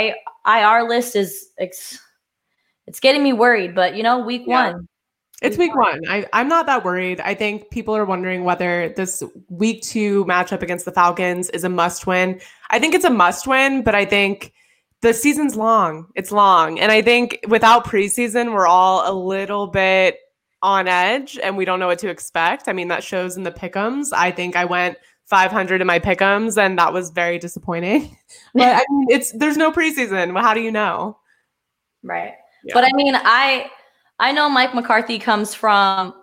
[0.48, 2.00] IR list is it's,
[2.88, 3.76] it's getting me worried.
[3.76, 4.74] But you know, week yeah.
[4.74, 4.88] one.
[5.42, 6.02] It's week one.
[6.10, 7.22] I, I'm not that worried.
[7.22, 11.70] I think people are wondering whether this week two matchup against the Falcons is a
[11.70, 12.42] must win.
[12.72, 14.52] I think it's a must win, but I think
[15.02, 16.08] the season's long.
[16.16, 16.78] It's long.
[16.78, 20.18] And I think without preseason, we're all a little bit
[20.62, 22.68] on edge and we don't know what to expect.
[22.68, 24.08] I mean, that shows in the pickums.
[24.14, 28.18] I think I went 500 in my pickums and that was very disappointing.
[28.54, 30.40] but I mean, it's there's no preseason.
[30.40, 31.18] How do you know?
[32.04, 32.34] Right.
[32.64, 32.74] Yeah.
[32.74, 33.70] But I mean, I
[34.20, 36.14] I know Mike McCarthy comes from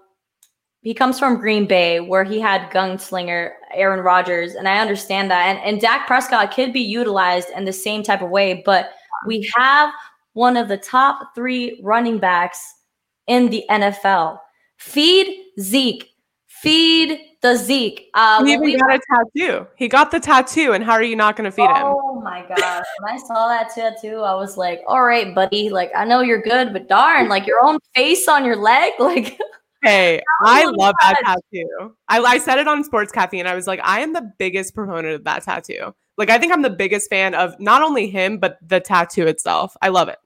[0.83, 5.47] he comes from Green Bay where he had gunslinger Aaron Rodgers and I understand that
[5.47, 8.91] and and Dak Prescott could be utilized in the same type of way, but
[9.27, 9.93] we have
[10.35, 12.75] one of the top 3 running backs
[13.27, 14.39] in the NFL.
[14.77, 16.11] Feed Zeke.
[16.47, 18.09] Feed the Zeke.
[18.15, 19.67] Uh, he even got a tattoo.
[19.77, 21.83] He got the tattoo, and how are you not going to feed oh him?
[21.85, 22.85] Oh my gosh!
[23.01, 25.69] when I saw that tattoo, I was like, "All right, buddy.
[25.69, 29.39] Like, I know you're good, but darn, like your own face on your leg, like."
[29.83, 31.95] Hey, I love that tattoo.
[32.09, 33.47] I, I said it on Sports Caffeine.
[33.47, 35.95] I was like, I am the biggest proponent of that tattoo.
[36.17, 39.77] Like, I think I'm the biggest fan of not only him but the tattoo itself.
[39.83, 40.19] I love it.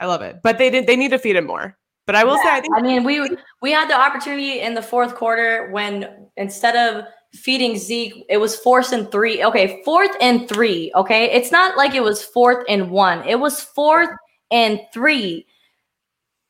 [0.00, 0.40] I love it.
[0.42, 0.86] But they did.
[0.86, 1.77] They need to feed him more.
[2.08, 2.42] But I will yeah.
[2.42, 6.26] say, I think I mean, we we had the opportunity in the fourth quarter when
[6.38, 9.44] instead of feeding Zeke, it was fourth and three.
[9.44, 10.90] Okay, fourth and three.
[10.94, 13.28] Okay, it's not like it was fourth and one.
[13.28, 14.08] It was fourth
[14.50, 15.46] and three.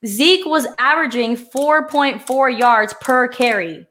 [0.06, 3.84] Zeke was averaging 4.4 yards per carry.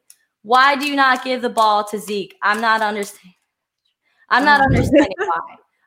[0.43, 2.37] Why do you not give the ball to Zeke?
[2.41, 3.35] I'm not understanding.
[4.29, 5.41] I'm not understanding why.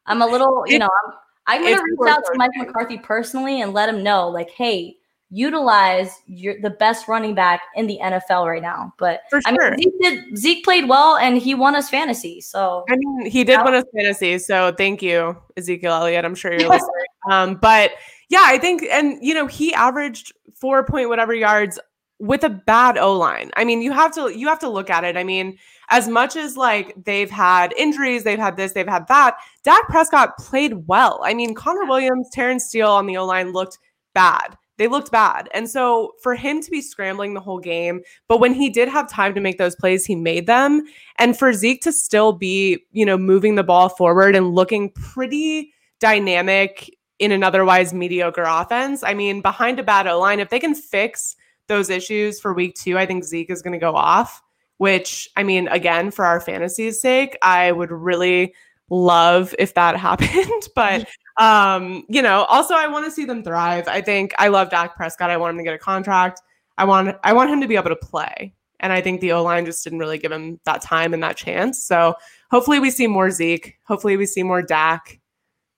[0.05, 1.15] I'm a little, you know, I'm,
[1.47, 4.99] I'm going to reach out to Mike McCarthy personally and let him know, like, hey,
[5.31, 8.93] utilize your the best running back in the NFL right now.
[8.99, 9.73] But For sure.
[9.73, 12.41] I mean, Zeke, did, Zeke played well and he won us fantasy.
[12.41, 14.39] So I mean, he did win us fantasy.
[14.39, 16.25] So thank you, Ezekiel Elliott.
[16.25, 16.91] I'm sure you're listening.
[17.31, 17.93] Um, but
[18.29, 21.79] yeah, I think, and you know, he averaged four point whatever yards
[22.19, 23.51] with a bad O line.
[23.57, 25.17] I mean, you have to you have to look at it.
[25.17, 25.59] I mean,
[25.91, 29.37] as much as like they've had injuries, they've had this, they've had that.
[29.65, 31.21] Dak Prescott played well.
[31.23, 33.79] I mean, Connor Williams, Terence Steele on the O line looked
[34.15, 35.51] bad they looked bad.
[35.53, 39.11] And so for him to be scrambling the whole game, but when he did have
[39.11, 40.87] time to make those plays, he made them.
[41.19, 45.75] And for Zeke to still be, you know, moving the ball forward and looking pretty
[45.99, 49.03] dynamic in an otherwise mediocre offense.
[49.03, 52.75] I mean, behind a bad O line, if they can fix those issues for week
[52.75, 54.43] two, I think Zeke is going to go off.
[54.79, 58.55] Which, I mean, again, for our fantasy's sake, I would really
[58.91, 60.69] love if that happened.
[60.75, 63.89] but um, you know, also I want to see them thrive.
[63.89, 65.31] I think I love Dak Prescott.
[65.31, 66.41] I want him to get a contract.
[66.77, 68.55] I want I want him to be able to play.
[68.81, 71.37] And I think the O line just didn't really give him that time and that
[71.37, 71.85] chance.
[71.85, 72.15] So
[72.51, 73.77] hopefully we see more Zeke.
[73.87, 75.21] Hopefully we see more Dak.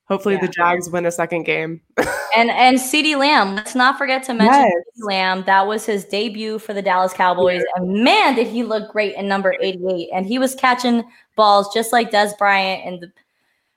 [0.05, 0.41] Hopefully yeah.
[0.41, 1.81] the Jags win a second game.
[2.35, 3.55] and and CeeDee Lamb.
[3.55, 4.73] Let's not forget to mention yes.
[4.73, 5.43] CeeDee Lamb.
[5.45, 7.63] That was his debut for the Dallas Cowboys.
[7.65, 7.81] Yeah.
[7.83, 10.09] And man, did he look great in number 88.
[10.13, 11.03] And he was catching
[11.35, 13.11] balls just like Dez Bryant and the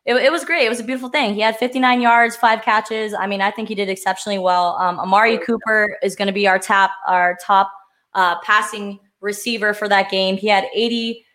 [0.06, 0.64] it, it, was great.
[0.64, 1.34] It was a beautiful thing.
[1.34, 3.12] He had 59 yards, five catches.
[3.12, 4.76] I mean, I think he did exceptionally well.
[4.78, 7.72] Um, Amari Cooper is going to be our top, our top
[8.14, 10.36] uh, passing receiver for that game.
[10.36, 11.26] He had 80,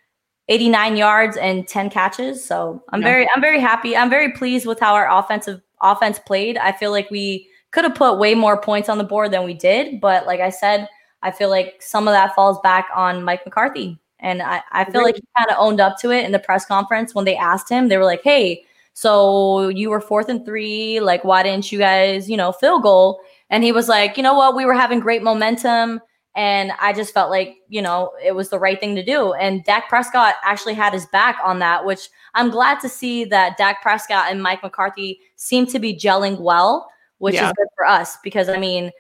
[0.48, 2.44] 89 yards and 10 catches.
[2.44, 3.08] So I'm yeah.
[3.08, 3.96] very I'm very happy.
[3.96, 6.58] I'm very pleased with how our offensive offense played.
[6.58, 9.54] I feel like we could have put way more points on the board than we
[9.54, 10.90] did, but like I said,
[11.24, 13.98] I feel like some of that falls back on Mike McCarthy.
[14.22, 16.66] And I, I feel like he kind of owned up to it in the press
[16.66, 17.88] conference when they asked him.
[17.88, 21.00] They were like, hey, so you were fourth and three.
[21.00, 23.22] Like, why didn't you guys, you know, field goal?
[23.50, 24.56] And he was like, you know what?
[24.56, 26.02] We were having great momentum.
[26.36, 29.34] And I just felt like, you know, it was the right thing to do.
[29.34, 33.58] And Dak Prescott actually had his back on that, which I'm glad to see that
[33.58, 37.48] Dak Prescott and Mike McCarthy seem to be gelling well, which yeah.
[37.48, 38.92] is good for us because I mean,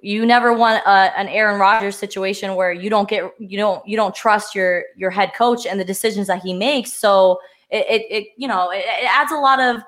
[0.00, 3.96] you never want a, an Aaron Rodgers situation where you don't get you don't you
[3.96, 6.92] don't trust your your head coach and the decisions that he makes.
[6.92, 9.82] So it it, it you know it, it adds a lot of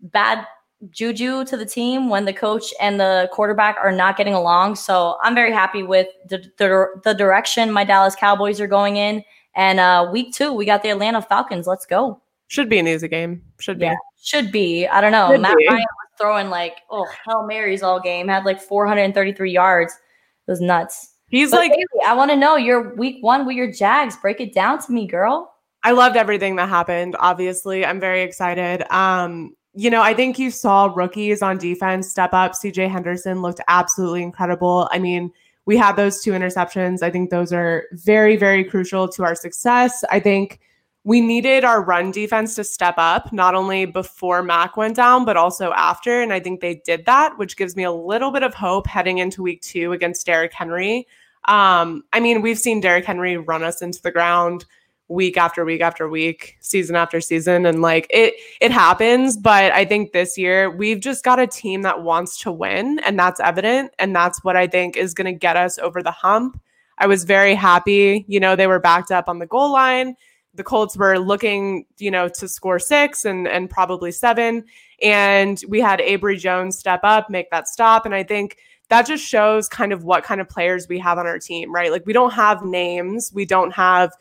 [0.00, 0.46] bad
[0.88, 4.76] juju to the team when the coach and the quarterback are not getting along.
[4.76, 9.22] So I'm very happy with the, the, the direction my Dallas Cowboys are going in.
[9.54, 11.66] And uh, week two, we got the Atlanta Falcons.
[11.66, 12.20] Let's go.
[12.48, 13.42] Should be an easy game.
[13.58, 13.86] Should be.
[13.86, 14.86] Yeah, should be.
[14.86, 15.30] I don't know.
[15.30, 15.66] Should Matt be.
[15.68, 19.92] Ryan was throwing like, oh, Hail Marys all game, had like 433 yards.
[19.92, 21.14] It was nuts.
[21.28, 21.72] He's but like,
[22.06, 24.16] I want to know your week one with your Jags.
[24.16, 25.54] Break it down to me, girl.
[25.82, 27.16] I loved everything that happened.
[27.20, 28.82] Obviously, I'm very excited.
[28.92, 32.52] Um, you know, I think you saw rookies on defense step up.
[32.52, 34.88] CJ Henderson looked absolutely incredible.
[34.90, 35.32] I mean,
[35.66, 37.02] we had those two interceptions.
[37.02, 40.02] I think those are very, very crucial to our success.
[40.10, 40.58] I think
[41.04, 45.36] we needed our run defense to step up, not only before Mac went down, but
[45.36, 46.20] also after.
[46.20, 49.18] And I think they did that, which gives me a little bit of hope heading
[49.18, 51.06] into week two against Derrick Henry.
[51.46, 54.66] Um, I mean, we've seen Derrick Henry run us into the ground
[55.10, 59.84] week after week after week, season after season and like it it happens, but I
[59.84, 63.92] think this year we've just got a team that wants to win and that's evident
[63.98, 66.60] and that's what I think is going to get us over the hump.
[66.98, 70.14] I was very happy, you know, they were backed up on the goal line.
[70.54, 74.64] The Colts were looking, you know, to score 6 and and probably 7
[75.02, 78.56] and we had Abry Jones step up, make that stop and I think
[78.88, 81.92] that just shows kind of what kind of players we have on our team, right?
[81.92, 84.12] Like we don't have names, we don't have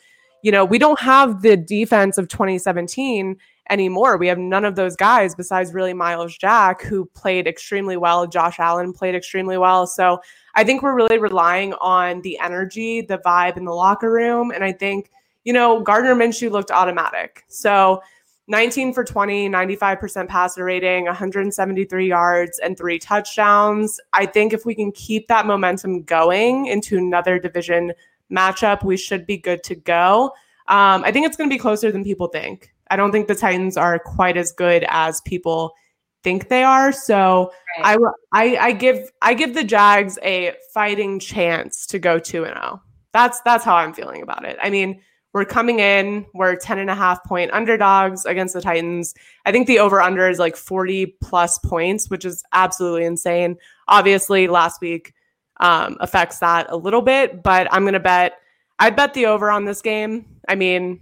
[0.41, 3.35] you know, we don't have the defense of 2017
[3.69, 4.17] anymore.
[4.17, 8.27] We have none of those guys besides really Myles Jack, who played extremely well.
[8.27, 9.85] Josh Allen played extremely well.
[9.87, 10.19] So
[10.55, 14.51] I think we're really relying on the energy, the vibe in the locker room.
[14.51, 15.11] And I think,
[15.49, 17.43] you know, Gardner Minshew looked automatic.
[17.47, 18.03] So
[18.49, 23.99] 19 for 20, 95% passer rating, 173 yards, and three touchdowns.
[24.13, 27.93] I think if we can keep that momentum going into another division
[28.31, 30.25] matchup, we should be good to go.
[30.67, 32.71] Um, I think it's going to be closer than people think.
[32.91, 35.73] I don't think the Titans are quite as good as people
[36.21, 36.91] think they are.
[36.91, 37.97] So right.
[38.31, 42.53] I, I I give I give the Jags a fighting chance to go 2 and
[42.53, 42.83] 0.
[43.13, 44.55] That's that's how I'm feeling about it.
[44.61, 45.01] I mean,
[45.33, 49.13] we're coming in, we're 10 and a half point underdogs against the Titans.
[49.45, 53.57] I think the over under is like 40 plus points, which is absolutely insane.
[53.87, 55.13] Obviously, last week
[55.59, 57.43] um, affects that a little bit.
[57.43, 58.39] But I'm going to bet,
[58.79, 60.25] I'd bet the over on this game.
[60.47, 60.99] I mean,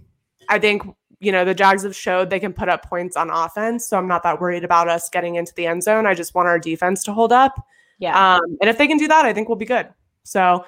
[0.50, 0.82] I think,
[1.20, 3.86] you know, the Jags have showed they can put up points on offense.
[3.86, 6.06] So I'm not that worried about us getting into the end zone.
[6.06, 7.64] I just want our defense to hold up.
[7.98, 8.34] Yeah.
[8.34, 9.88] Um, and if they can do that, I think we'll be good.
[10.24, 10.66] So,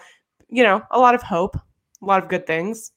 [0.48, 2.92] you know, a lot of hope, a lot of good things.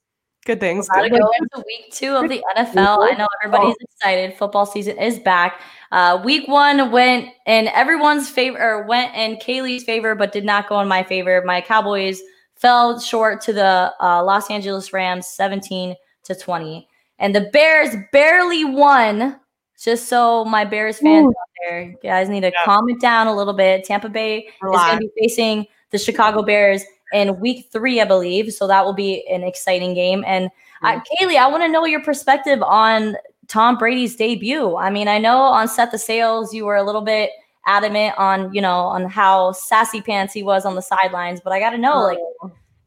[0.46, 0.90] Good things.
[0.94, 3.10] We're go into week two of the NFL.
[3.10, 4.36] I know everybody's excited.
[4.38, 5.62] Football season is back.
[5.90, 10.68] Uh, week one went in everyone's favor, or went in Kaylee's favor, but did not
[10.68, 11.42] go in my favor.
[11.46, 12.22] My Cowboys
[12.56, 18.66] fell short to the uh, Los Angeles Rams, seventeen to twenty, and the Bears barely
[18.66, 19.40] won.
[19.82, 21.30] Just so my Bears fans Ooh.
[21.30, 22.66] out there, you guys need to yeah.
[22.66, 23.86] calm it down a little bit.
[23.86, 28.52] Tampa Bay is going to be facing the Chicago Bears in week three, I believe.
[28.54, 30.24] So that will be an exciting game.
[30.28, 30.50] And
[30.82, 33.16] uh, Kaylee, I want to know your perspective on
[33.48, 34.76] Tom Brady's debut.
[34.76, 37.30] I mean, I know on Set the sales, you were a little bit
[37.66, 41.60] adamant on, you know, on how sassy pants he was on the sidelines, but I
[41.60, 42.18] got to know, like,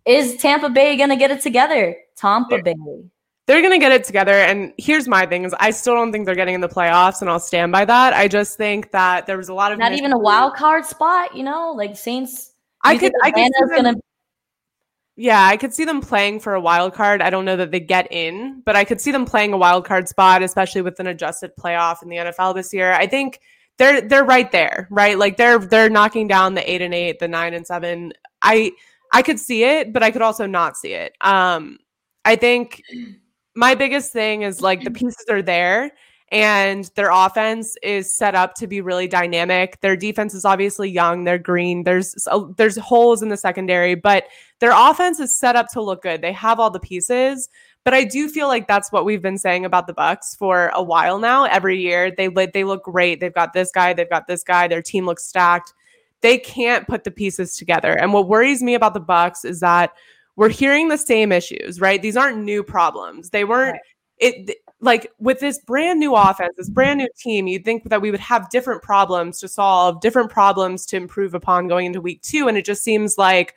[0.05, 1.97] is Tampa Bay going to get it together?
[2.17, 2.75] Tampa Bay.
[3.47, 4.33] They're going to get it together.
[4.33, 7.31] And here's my thing is I still don't think they're getting in the playoffs and
[7.31, 8.13] I'll stand by that.
[8.13, 11.35] I just think that there was a lot of not even a wild card spot,
[11.35, 12.53] you know, like Saints.
[12.83, 14.01] I could, I could going to
[15.17, 17.23] yeah, I could see them playing for a wild card.
[17.23, 19.87] I don't know that they get in, but I could see them playing a wild
[19.87, 22.93] card spot, especially with an adjusted playoff in the NFL this year.
[22.93, 23.41] I think
[23.79, 25.19] they're they're right there, right?
[25.19, 28.13] Like they're they're knocking down the eight and eight, the nine and seven.
[28.43, 28.73] I
[29.13, 31.15] I could see it, but I could also not see it.
[31.23, 31.79] Um,
[32.27, 32.83] I think
[33.55, 35.93] my biggest thing is like the pieces are there
[36.33, 39.81] and their offense is set up to be really dynamic.
[39.81, 41.85] Their defense is obviously young, they're green.
[41.85, 44.25] There's there's holes in the secondary, but
[44.59, 46.23] their offense is set up to look good.
[46.23, 47.49] They have all the pieces,
[47.85, 50.83] But I do feel like that's what we've been saying about the Bucs for a
[50.83, 51.45] while now.
[51.45, 53.21] Every year they they look great.
[53.21, 54.67] They've got this guy, they've got this guy.
[54.67, 55.73] Their team looks stacked.
[56.23, 57.93] They can't put the pieces together.
[57.93, 59.93] And what worries me about the Bucs is that
[60.35, 62.03] we're hearing the same issues, right?
[62.03, 63.31] These aren't new problems.
[63.31, 63.81] They weren't right.
[64.49, 68.11] it like with this brand new offense, this brand new team, you'd think that we
[68.11, 72.47] would have different problems to solve, different problems to improve upon going into week two.
[72.49, 73.55] And it just seems like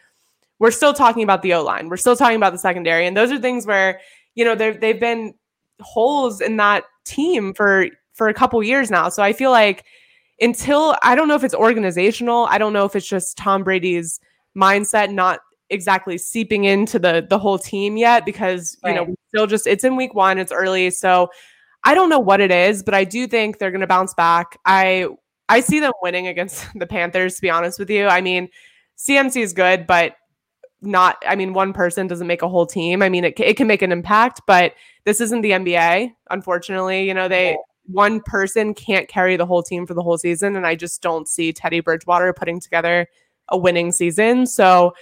[0.60, 1.90] we're still talking about the O line.
[1.90, 3.06] We're still talking about the secondary.
[3.06, 4.00] And those are things where,
[4.36, 5.34] you know, they've been
[5.82, 9.10] holes in that team for for a couple years now.
[9.10, 9.86] So I feel like
[10.42, 14.20] until I don't know if it's organizational, I don't know if it's just Tom Brady's
[14.58, 15.40] mindset not
[15.70, 19.96] exactly seeping into the the whole team yet because you know still just it's in
[19.96, 21.30] week one it's early so
[21.84, 24.58] i don't know what it is but i do think they're going to bounce back.
[24.66, 25.08] I
[25.48, 28.08] i see them winning against the panthers to be honest with you.
[28.08, 28.50] I mean
[28.98, 30.16] cmc is good but
[30.82, 33.02] not i mean one person doesn't make a whole team.
[33.02, 34.74] I mean it, it can make an impact but
[35.06, 37.08] this isn't the nba unfortunately.
[37.08, 40.68] You know they one person can't carry the whole team for the whole season and
[40.68, 43.08] i just don't see teddy bridgewater putting together
[43.50, 44.46] a winning season.
[44.46, 44.94] So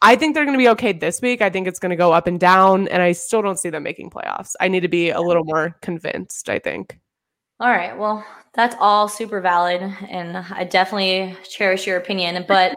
[0.00, 1.42] I think they're going to be okay this week.
[1.42, 3.82] I think it's going to go up and down, and I still don't see them
[3.82, 4.54] making playoffs.
[4.60, 6.98] I need to be a little more convinced, I think.
[7.58, 7.98] All right.
[7.98, 8.24] Well,
[8.54, 12.44] that's all super valid, and I definitely cherish your opinion.
[12.46, 12.76] But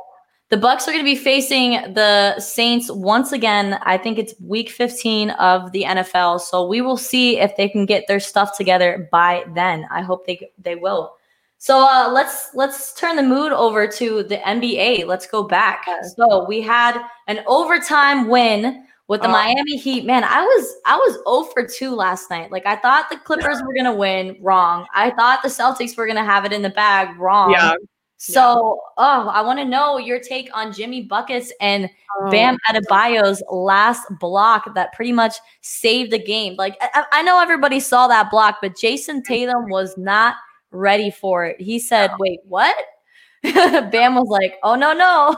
[0.49, 3.80] the Bucs are going to be facing the Saints once again.
[3.84, 7.86] I think it's week 15 of the NFL, so we will see if they can
[7.86, 9.88] get their stuff together by then.
[9.91, 11.13] I hope they they will.
[11.62, 15.05] So uh, let's let's turn the mood over to the NBA.
[15.05, 15.86] Let's go back.
[16.18, 19.32] So we had an overtime win with the oh.
[19.32, 20.03] Miami Heat.
[20.03, 22.51] Man, I was I was 0 for 2 last night.
[22.51, 24.88] Like I thought the Clippers were gonna win, wrong.
[24.95, 27.51] I thought the Celtics were gonna have it in the bag, wrong.
[27.51, 27.76] Yeah.
[28.18, 29.03] So, yeah.
[29.05, 31.88] oh, I want to know your take on Jimmy Buckets and
[32.22, 32.32] oh.
[32.32, 36.55] Bam Adebayo's last block that pretty much saved the game.
[36.55, 40.38] Like I, I know everybody saw that block, but Jayson Tatum was not–
[40.72, 41.59] ready for it.
[41.61, 42.76] He said, "Wait, what?"
[43.43, 45.36] Bam was like, "Oh no, no!"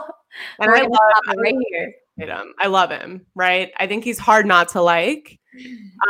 [0.58, 1.94] And I love, right here.
[2.16, 2.54] Him.
[2.60, 3.26] I love him.
[3.34, 3.72] Right.
[3.76, 5.38] I think he's hard not to like.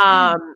[0.03, 0.55] Um,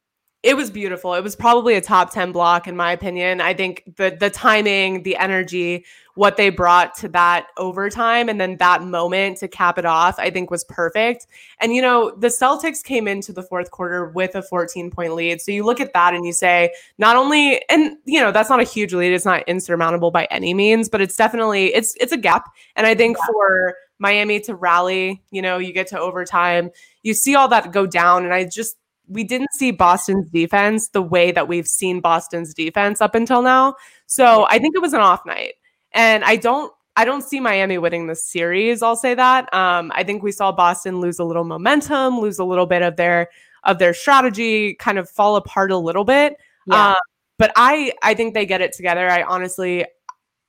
[0.49, 1.13] it was beautiful.
[1.13, 3.43] It was probably a top 10 block in my opinion.
[3.43, 5.85] I think the the timing, the energy,
[6.15, 10.31] what they brought to that overtime and then that moment to cap it off, I
[10.31, 11.27] think was perfect.
[11.61, 15.43] And, you know, the Celtics came into the fourth quarter with a 14 point lead.
[15.43, 18.59] So you look at that and you say, not only, and, you know, that's not
[18.59, 19.13] a huge lead.
[19.13, 22.47] It's not insurmountable by any means, but it's definitely, it's, it's a gap.
[22.75, 23.27] And I think yeah.
[23.31, 26.71] for, Miami to rally, you know, you get to overtime,
[27.03, 28.25] you see all that go down.
[28.25, 28.77] And I just,
[29.09, 33.75] we didn't see Boston's defense the way that we've seen Boston's defense up until now.
[34.07, 35.55] So I think it was an off night.
[35.93, 38.83] And I don't I don't see Miami winning the series.
[38.83, 39.53] I'll say that.
[39.55, 42.97] Um, I think we saw Boston lose a little momentum, lose a little bit of
[42.97, 43.29] their
[43.63, 46.37] of their strategy, kind of fall apart a little bit.
[46.67, 46.91] Yeah.
[46.91, 46.95] Uh,
[47.39, 49.09] but I I think they get it together.
[49.09, 49.87] I honestly,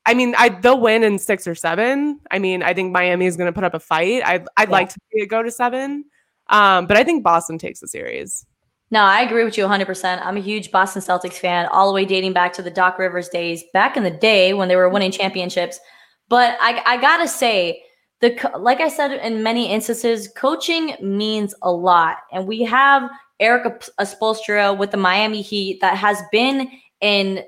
[0.08, 2.20] I mean, I they'll win in six or seven.
[2.32, 4.24] I mean, I think Miami is going to put up a fight.
[4.26, 4.72] I'd I'd yeah.
[4.72, 6.06] like to see it go to seven,
[6.48, 8.44] um, but I think Boston takes the series.
[8.92, 10.20] No, I agree with you 100%.
[10.24, 13.30] I'm a huge Boston Celtics fan, all the way dating back to the Doc Rivers
[13.30, 15.80] days back in the day when they were winning championships.
[16.28, 17.84] But I, I gotta say,
[18.22, 23.10] the like I said in many instances, coaching means a lot, and we have
[23.40, 26.70] Erik Spoelstra with the Miami Heat that has been
[27.00, 27.44] in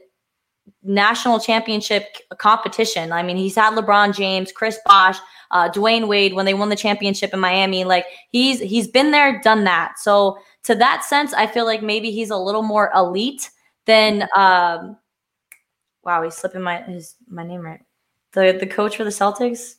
[0.84, 2.06] national championship
[2.38, 3.12] competition.
[3.12, 5.18] I mean, he's had LeBron James, Chris Bosh,
[5.52, 7.84] uh, Dwyane Wade when they won the championship in Miami.
[7.84, 10.00] Like he's he's been there, done that.
[10.00, 13.50] So to that sense, I feel like maybe he's a little more elite
[13.86, 14.98] than um
[16.04, 17.82] wow, he's slipping my his my name right.
[18.34, 19.76] The the coach for the Celtics,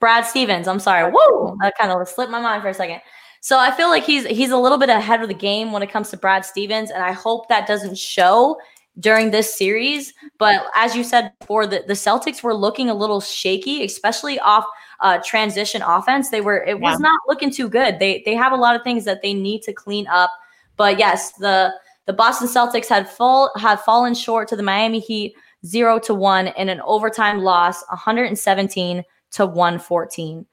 [0.00, 0.68] Brad Stevens.
[0.68, 1.10] I'm sorry.
[1.12, 3.00] Whoa, that kind of slipped my mind for a second.
[3.40, 5.90] So I feel like he's he's a little bit ahead of the game when it
[5.90, 8.56] comes to Brad Stevens, and I hope that doesn't show
[8.98, 10.12] during this series.
[10.38, 14.64] But as you said before, the, the Celtics were looking a little shaky, especially off
[15.00, 16.30] uh, transition offense.
[16.30, 16.90] They were it yeah.
[16.90, 17.98] was not looking too good.
[17.98, 20.30] They they have a lot of things that they need to clean up.
[20.76, 21.72] But yes, the
[22.06, 25.34] the Boston Celtics had fall had fallen short to the Miami Heat
[25.64, 30.46] zero to one in an overtime loss, 117 to 114.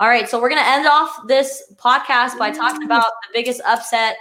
[0.00, 4.16] All right, so we're gonna end off this podcast by talking about the biggest upset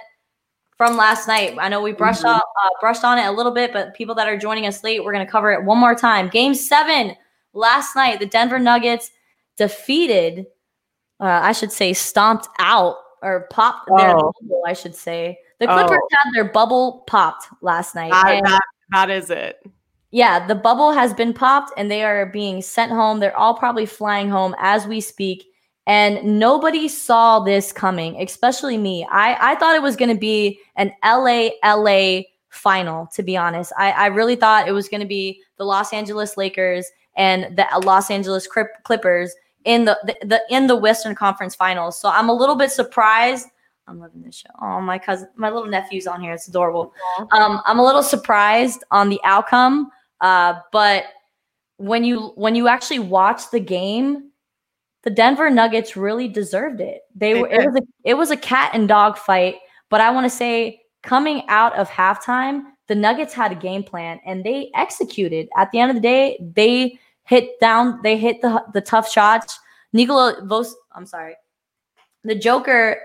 [0.75, 1.55] from last night.
[1.59, 2.37] I know we brushed mm-hmm.
[2.37, 5.11] uh, brushed on it a little bit, but people that are joining us late, we're
[5.11, 6.29] gonna cover it one more time.
[6.29, 7.15] Game seven
[7.53, 9.11] last night, the Denver Nuggets
[9.57, 10.47] defeated,
[11.19, 13.97] uh, I should say, stomped out or popped oh.
[13.97, 15.39] their bubble, I should say.
[15.59, 16.07] The Clippers oh.
[16.11, 18.11] had their bubble popped last night.
[18.11, 19.57] That, that, that is it.
[20.11, 23.19] Yeah, the bubble has been popped and they are being sent home.
[23.19, 25.45] They're all probably flying home as we speak.
[25.85, 29.07] And nobody saw this coming, especially me.
[29.09, 33.71] I, I thought it was going to be an LA LA final, to be honest.
[33.77, 36.85] I, I really thought it was going to be the Los Angeles Lakers
[37.15, 38.47] and the Los Angeles
[38.83, 39.33] Clippers
[39.67, 41.99] in the, the, the in the Western Conference Finals.
[41.99, 43.47] So I'm a little bit surprised.
[43.85, 44.49] I'm loving this show.
[44.61, 46.33] Oh, my cousin, my little nephew's on here.
[46.33, 46.93] It's adorable.
[47.31, 49.91] Um, I'm a little surprised on the outcome,
[50.21, 51.05] uh, but
[51.77, 54.31] when you when you actually watch the game,
[55.03, 57.01] the Denver Nuggets really deserved it.
[57.13, 59.55] They were it was a it was a cat and dog fight,
[59.89, 64.19] but I want to say coming out of halftime, the Nuggets had a game plan
[64.25, 65.49] and they executed.
[65.55, 69.59] At the end of the day, they hit down, they hit the the tough shots.
[69.93, 71.35] Nikola Vos, I'm sorry.
[72.23, 73.01] The Joker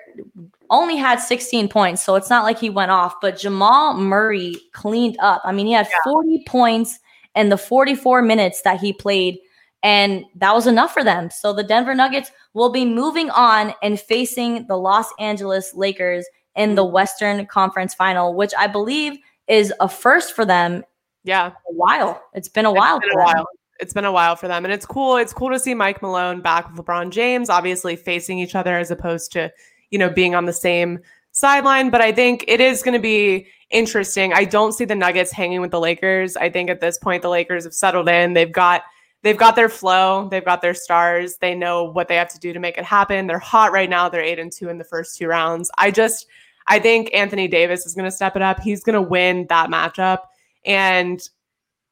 [0.70, 5.16] only had 16 points, so it's not like he went off, but Jamal Murray cleaned
[5.20, 5.42] up.
[5.44, 6.12] I mean, he had yeah.
[6.12, 6.98] 40 points
[7.36, 9.38] in the 44 minutes that he played
[9.82, 11.30] and that was enough for them.
[11.30, 16.74] So the Denver Nuggets will be moving on and facing the Los Angeles Lakers in
[16.74, 19.18] the Western Conference Final, which I believe
[19.48, 20.84] is a first for them.
[21.24, 22.22] Yeah, a while.
[22.34, 23.00] It's been a it's while.
[23.00, 23.46] Been a while.
[23.80, 25.16] It's been a while for them, and it's cool.
[25.16, 28.90] It's cool to see Mike Malone back with LeBron James, obviously facing each other as
[28.90, 29.52] opposed to
[29.90, 31.00] you know being on the same
[31.32, 31.90] sideline.
[31.90, 34.32] But I think it is going to be interesting.
[34.32, 36.36] I don't see the Nuggets hanging with the Lakers.
[36.36, 38.34] I think at this point the Lakers have settled in.
[38.34, 38.82] They've got
[39.22, 42.52] they've got their flow, they've got their stars, they know what they have to do
[42.52, 43.26] to make it happen.
[43.26, 44.08] They're hot right now.
[44.08, 45.70] They're 8 and 2 in the first two rounds.
[45.78, 46.26] I just
[46.68, 48.60] I think Anthony Davis is going to step it up.
[48.60, 50.18] He's going to win that matchup
[50.64, 51.20] and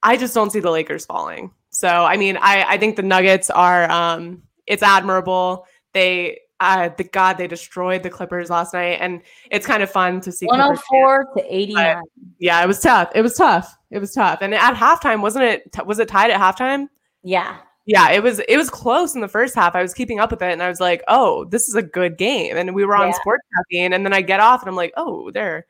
[0.03, 1.51] I just don't see the Lakers falling.
[1.71, 5.67] So, I mean, I I think the Nuggets are um it's admirable.
[5.93, 10.21] They uh, the God, they destroyed the Clippers last night, and it's kind of fun
[10.21, 10.47] to see.
[10.47, 12.03] One hundred four to eighty nine.
[12.39, 13.11] Yeah, it was tough.
[13.15, 13.75] It was tough.
[13.91, 14.41] It was tough.
[14.43, 15.87] And at halftime, wasn't it?
[15.87, 16.89] Was it tied at halftime?
[17.23, 17.57] Yeah.
[17.87, 19.75] Yeah, it was it was close in the first half.
[19.75, 22.19] I was keeping up with it and I was like, "Oh, this is a good
[22.19, 23.15] game." And we were on yeah.
[23.15, 25.67] sports caffeine and then I get off and I'm like, "Oh, they're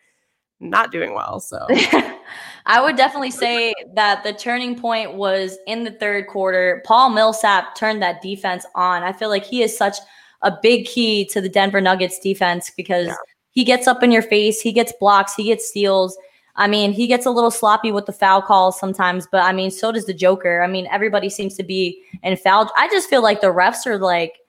[0.61, 1.67] not doing well." So
[2.67, 6.83] I would definitely say that the turning point was in the third quarter.
[6.85, 9.03] Paul Millsap turned that defense on.
[9.03, 9.97] I feel like he is such
[10.43, 13.15] a big key to the Denver Nuggets defense because yeah.
[13.51, 16.17] he gets up in your face, he gets blocks, he gets steals.
[16.57, 19.71] I mean, he gets a little sloppy with the foul calls sometimes, but I mean,
[19.71, 20.63] so does the Joker.
[20.63, 22.71] I mean, everybody seems to be in foul.
[22.77, 24.40] I just feel like the refs are like,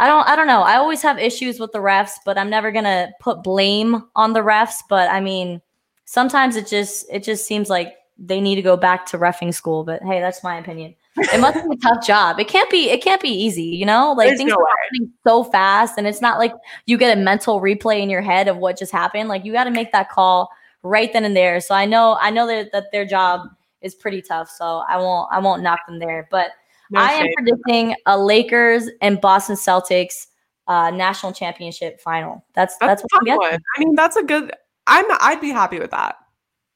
[0.00, 0.62] I don't, I don't know.
[0.62, 4.40] I always have issues with the refs, but I'm never gonna put blame on the
[4.40, 4.76] refs.
[4.88, 5.60] But I mean,
[6.06, 9.84] sometimes it just, it just seems like they need to go back to refing school.
[9.84, 10.94] But hey, that's my opinion.
[11.18, 12.40] It must be a tough job.
[12.40, 14.14] It can't be, it can't be easy, you know?
[14.16, 16.54] Like There's things no are happening so fast, and it's not like
[16.86, 19.28] you get a mental replay in your head of what just happened.
[19.28, 20.50] Like you got to make that call
[20.82, 21.60] right then and there.
[21.60, 23.48] So I know I know that, that their job
[23.82, 24.48] is pretty tough.
[24.50, 26.26] So I won't I won't knock them there.
[26.30, 26.52] But
[26.90, 30.26] no I am predicting a Lakers and Boston Celtics
[30.68, 32.44] uh, national championship final.
[32.54, 34.52] That's that's, that's what I'm I mean, that's a good.
[34.86, 36.16] I'm I'd be happy with that.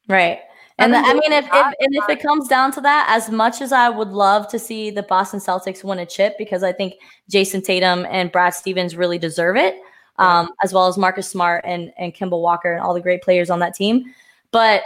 [0.07, 0.39] Right.
[0.77, 3.61] And the, I mean, if, if and if it comes down to that, as much
[3.61, 6.95] as I would love to see the Boston Celtics win a chip, because I think
[7.31, 9.77] Jayson Tatum and Brad Stevens really deserve it,
[10.17, 13.49] um, as well as Marcus Smart and and Kemba Walker and all the great players
[13.49, 14.03] on that team.
[14.51, 14.83] But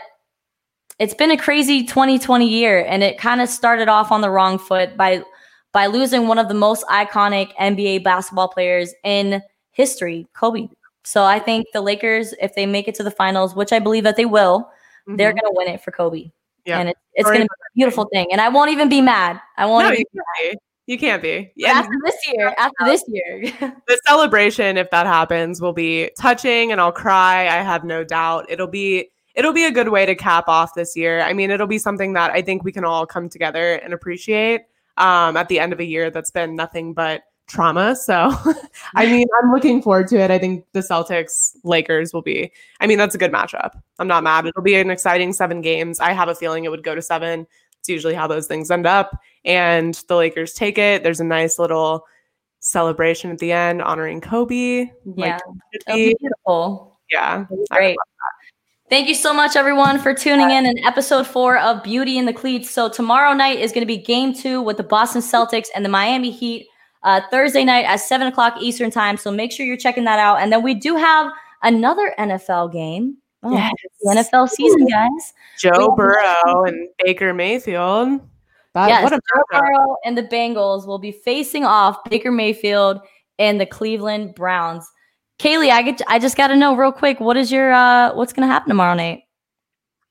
[1.00, 4.60] it's been a crazy 2020 year, and it kind of started off on the wrong
[4.60, 5.24] foot by
[5.72, 9.42] by losing one of the most iconic NBA basketball players in
[9.72, 10.68] history, Kobe.
[11.04, 14.04] So I think the Lakers, if they make it to the finals, which I believe
[14.04, 15.16] that they will, mm-hmm.
[15.16, 16.32] they're going to win it for Kobe.
[16.66, 16.80] Yeah.
[16.80, 18.28] And it, it's going to be a beautiful thing.
[18.32, 19.40] And I won't even be mad.
[19.58, 19.86] I won't.
[19.86, 20.54] No, you,
[20.88, 21.52] you can't be.
[21.56, 21.70] Yeah.
[21.70, 23.54] After this year, after this year.
[23.88, 27.44] the celebration, if that happens, will be touching and I'll cry.
[27.44, 28.48] I have no doubt.
[28.50, 31.22] It'll be it'll be a good way to cap off this year.
[31.22, 34.62] I mean, it'll be something that I think we can all come together and appreciate
[34.98, 37.96] um, at the end of a year that's been nothing but trauma.
[37.96, 38.32] So,
[38.96, 40.32] I mean, I'm looking forward to it.
[40.32, 43.72] I think the Celtics Lakers will be, I mean, that's a good matchup.
[43.98, 44.46] I'm not mad.
[44.46, 46.00] It'll be an exciting seven games.
[46.00, 47.48] I have a feeling it would go to seven.
[47.80, 49.18] It's usually how those things end up.
[49.46, 51.04] And the Lakers take it.
[51.04, 52.06] There's a nice little
[52.60, 54.90] celebration at the end honoring Kobe.
[55.16, 55.40] Yeah.
[55.88, 57.00] Like, beautiful.
[57.10, 57.46] Yeah.
[57.72, 57.98] Great.
[58.90, 62.34] Thank you so much, everyone, for tuning in in episode four of Beauty in the
[62.34, 62.72] Cleats.
[62.72, 65.90] So tomorrow night is going to be game two with the Boston Celtics and the
[65.90, 66.68] Miami Heat.
[67.04, 69.16] Uh, Thursday night at seven o'clock Eastern time.
[69.16, 70.42] So make sure you're checking that out.
[70.42, 71.32] And then we do have
[71.62, 73.18] another NFL game.
[73.44, 73.72] Oh, yes.
[74.06, 75.34] NFL season, guys.
[75.60, 78.20] Joe Burrow and Baker Mayfield.
[78.74, 83.02] That, yes, what a Joe Burrow and the Bengals will be facing off Baker Mayfield
[83.38, 84.90] and the Cleveland Browns.
[85.40, 88.34] Kaylee, I get I just got to know real quick what is your uh what's
[88.34, 89.24] going to happen tomorrow night?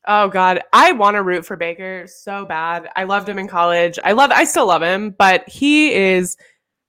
[0.06, 2.88] Oh God, I want to root for Baker so bad.
[2.96, 3.98] I loved him in college.
[4.02, 6.36] I love I still love him, but he is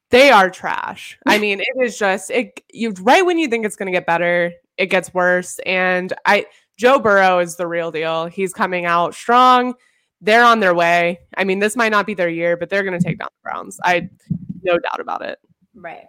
[0.10, 1.20] They are trash.
[1.26, 4.54] I mean, it is just it you right when you think it's gonna get better,
[4.78, 5.60] it gets worse.
[5.66, 6.46] And I
[6.78, 8.28] Joe Burrow is the real deal.
[8.28, 9.74] He's coming out strong.
[10.22, 11.20] They're on their way.
[11.36, 13.82] I mean, this might not be their year, but they're gonna take down the Browns.
[13.84, 14.10] I
[14.64, 15.40] no doubt about it.
[15.74, 16.06] Right.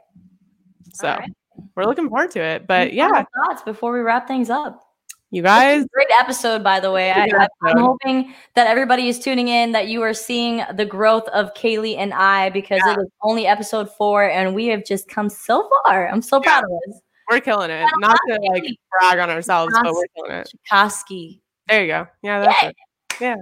[0.95, 1.33] So right.
[1.77, 2.67] We're looking forward to it.
[2.67, 4.83] But yeah, thoughts before we wrap things up.
[5.31, 7.13] you guys, great episode, by the way.
[7.13, 7.29] I,
[7.63, 11.97] I'm hoping that everybody is tuning in, that you are seeing the growth of Kaylee
[11.99, 16.09] and I because it is only episode four and we have just come so far.
[16.09, 16.61] I'm so Yeah.
[16.61, 17.01] proud of us.
[17.31, 17.87] we're killing it.
[17.99, 20.53] Not to like brag on ourselves, but we're killing it.
[20.69, 21.41] Chikoski.
[21.69, 22.07] There you go.
[22.23, 22.77] Yeah, that's it.
[23.21, 23.37] Yeah.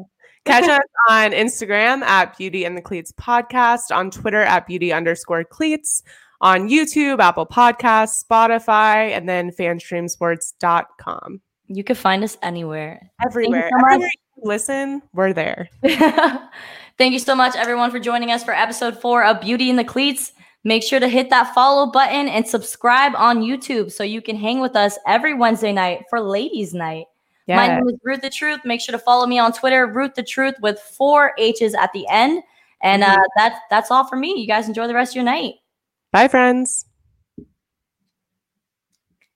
[0.45, 5.45] Catch us on Instagram at Beauty and the Cleats Podcast, on Twitter at Beauty underscore
[5.45, 6.03] Cleats,
[6.41, 11.41] on YouTube, Apple Podcasts, Spotify, and then fanstreamsports.com.
[11.66, 13.11] You can find us anywhere.
[13.24, 13.70] Everywhere.
[13.70, 13.86] so.
[13.86, 14.11] Everywhere
[14.43, 15.68] listen, we're there.
[16.99, 19.84] Thank you so much, everyone, for joining us for episode four of Beauty in the
[19.84, 20.32] Cleats.
[20.64, 24.61] Make sure to hit that follow button and subscribe on YouTube so you can hang
[24.61, 27.07] with us every Wednesday night for Ladies' Night.
[27.47, 28.61] My name is Ruth the Truth.
[28.64, 32.07] Make sure to follow me on Twitter, Ruth the Truth, with four H's at the
[32.09, 32.43] end.
[32.82, 33.24] And uh, Mhm.
[33.36, 34.34] that's that's all for me.
[34.36, 35.55] You guys enjoy the rest of your night.
[36.12, 36.88] Bye, friends.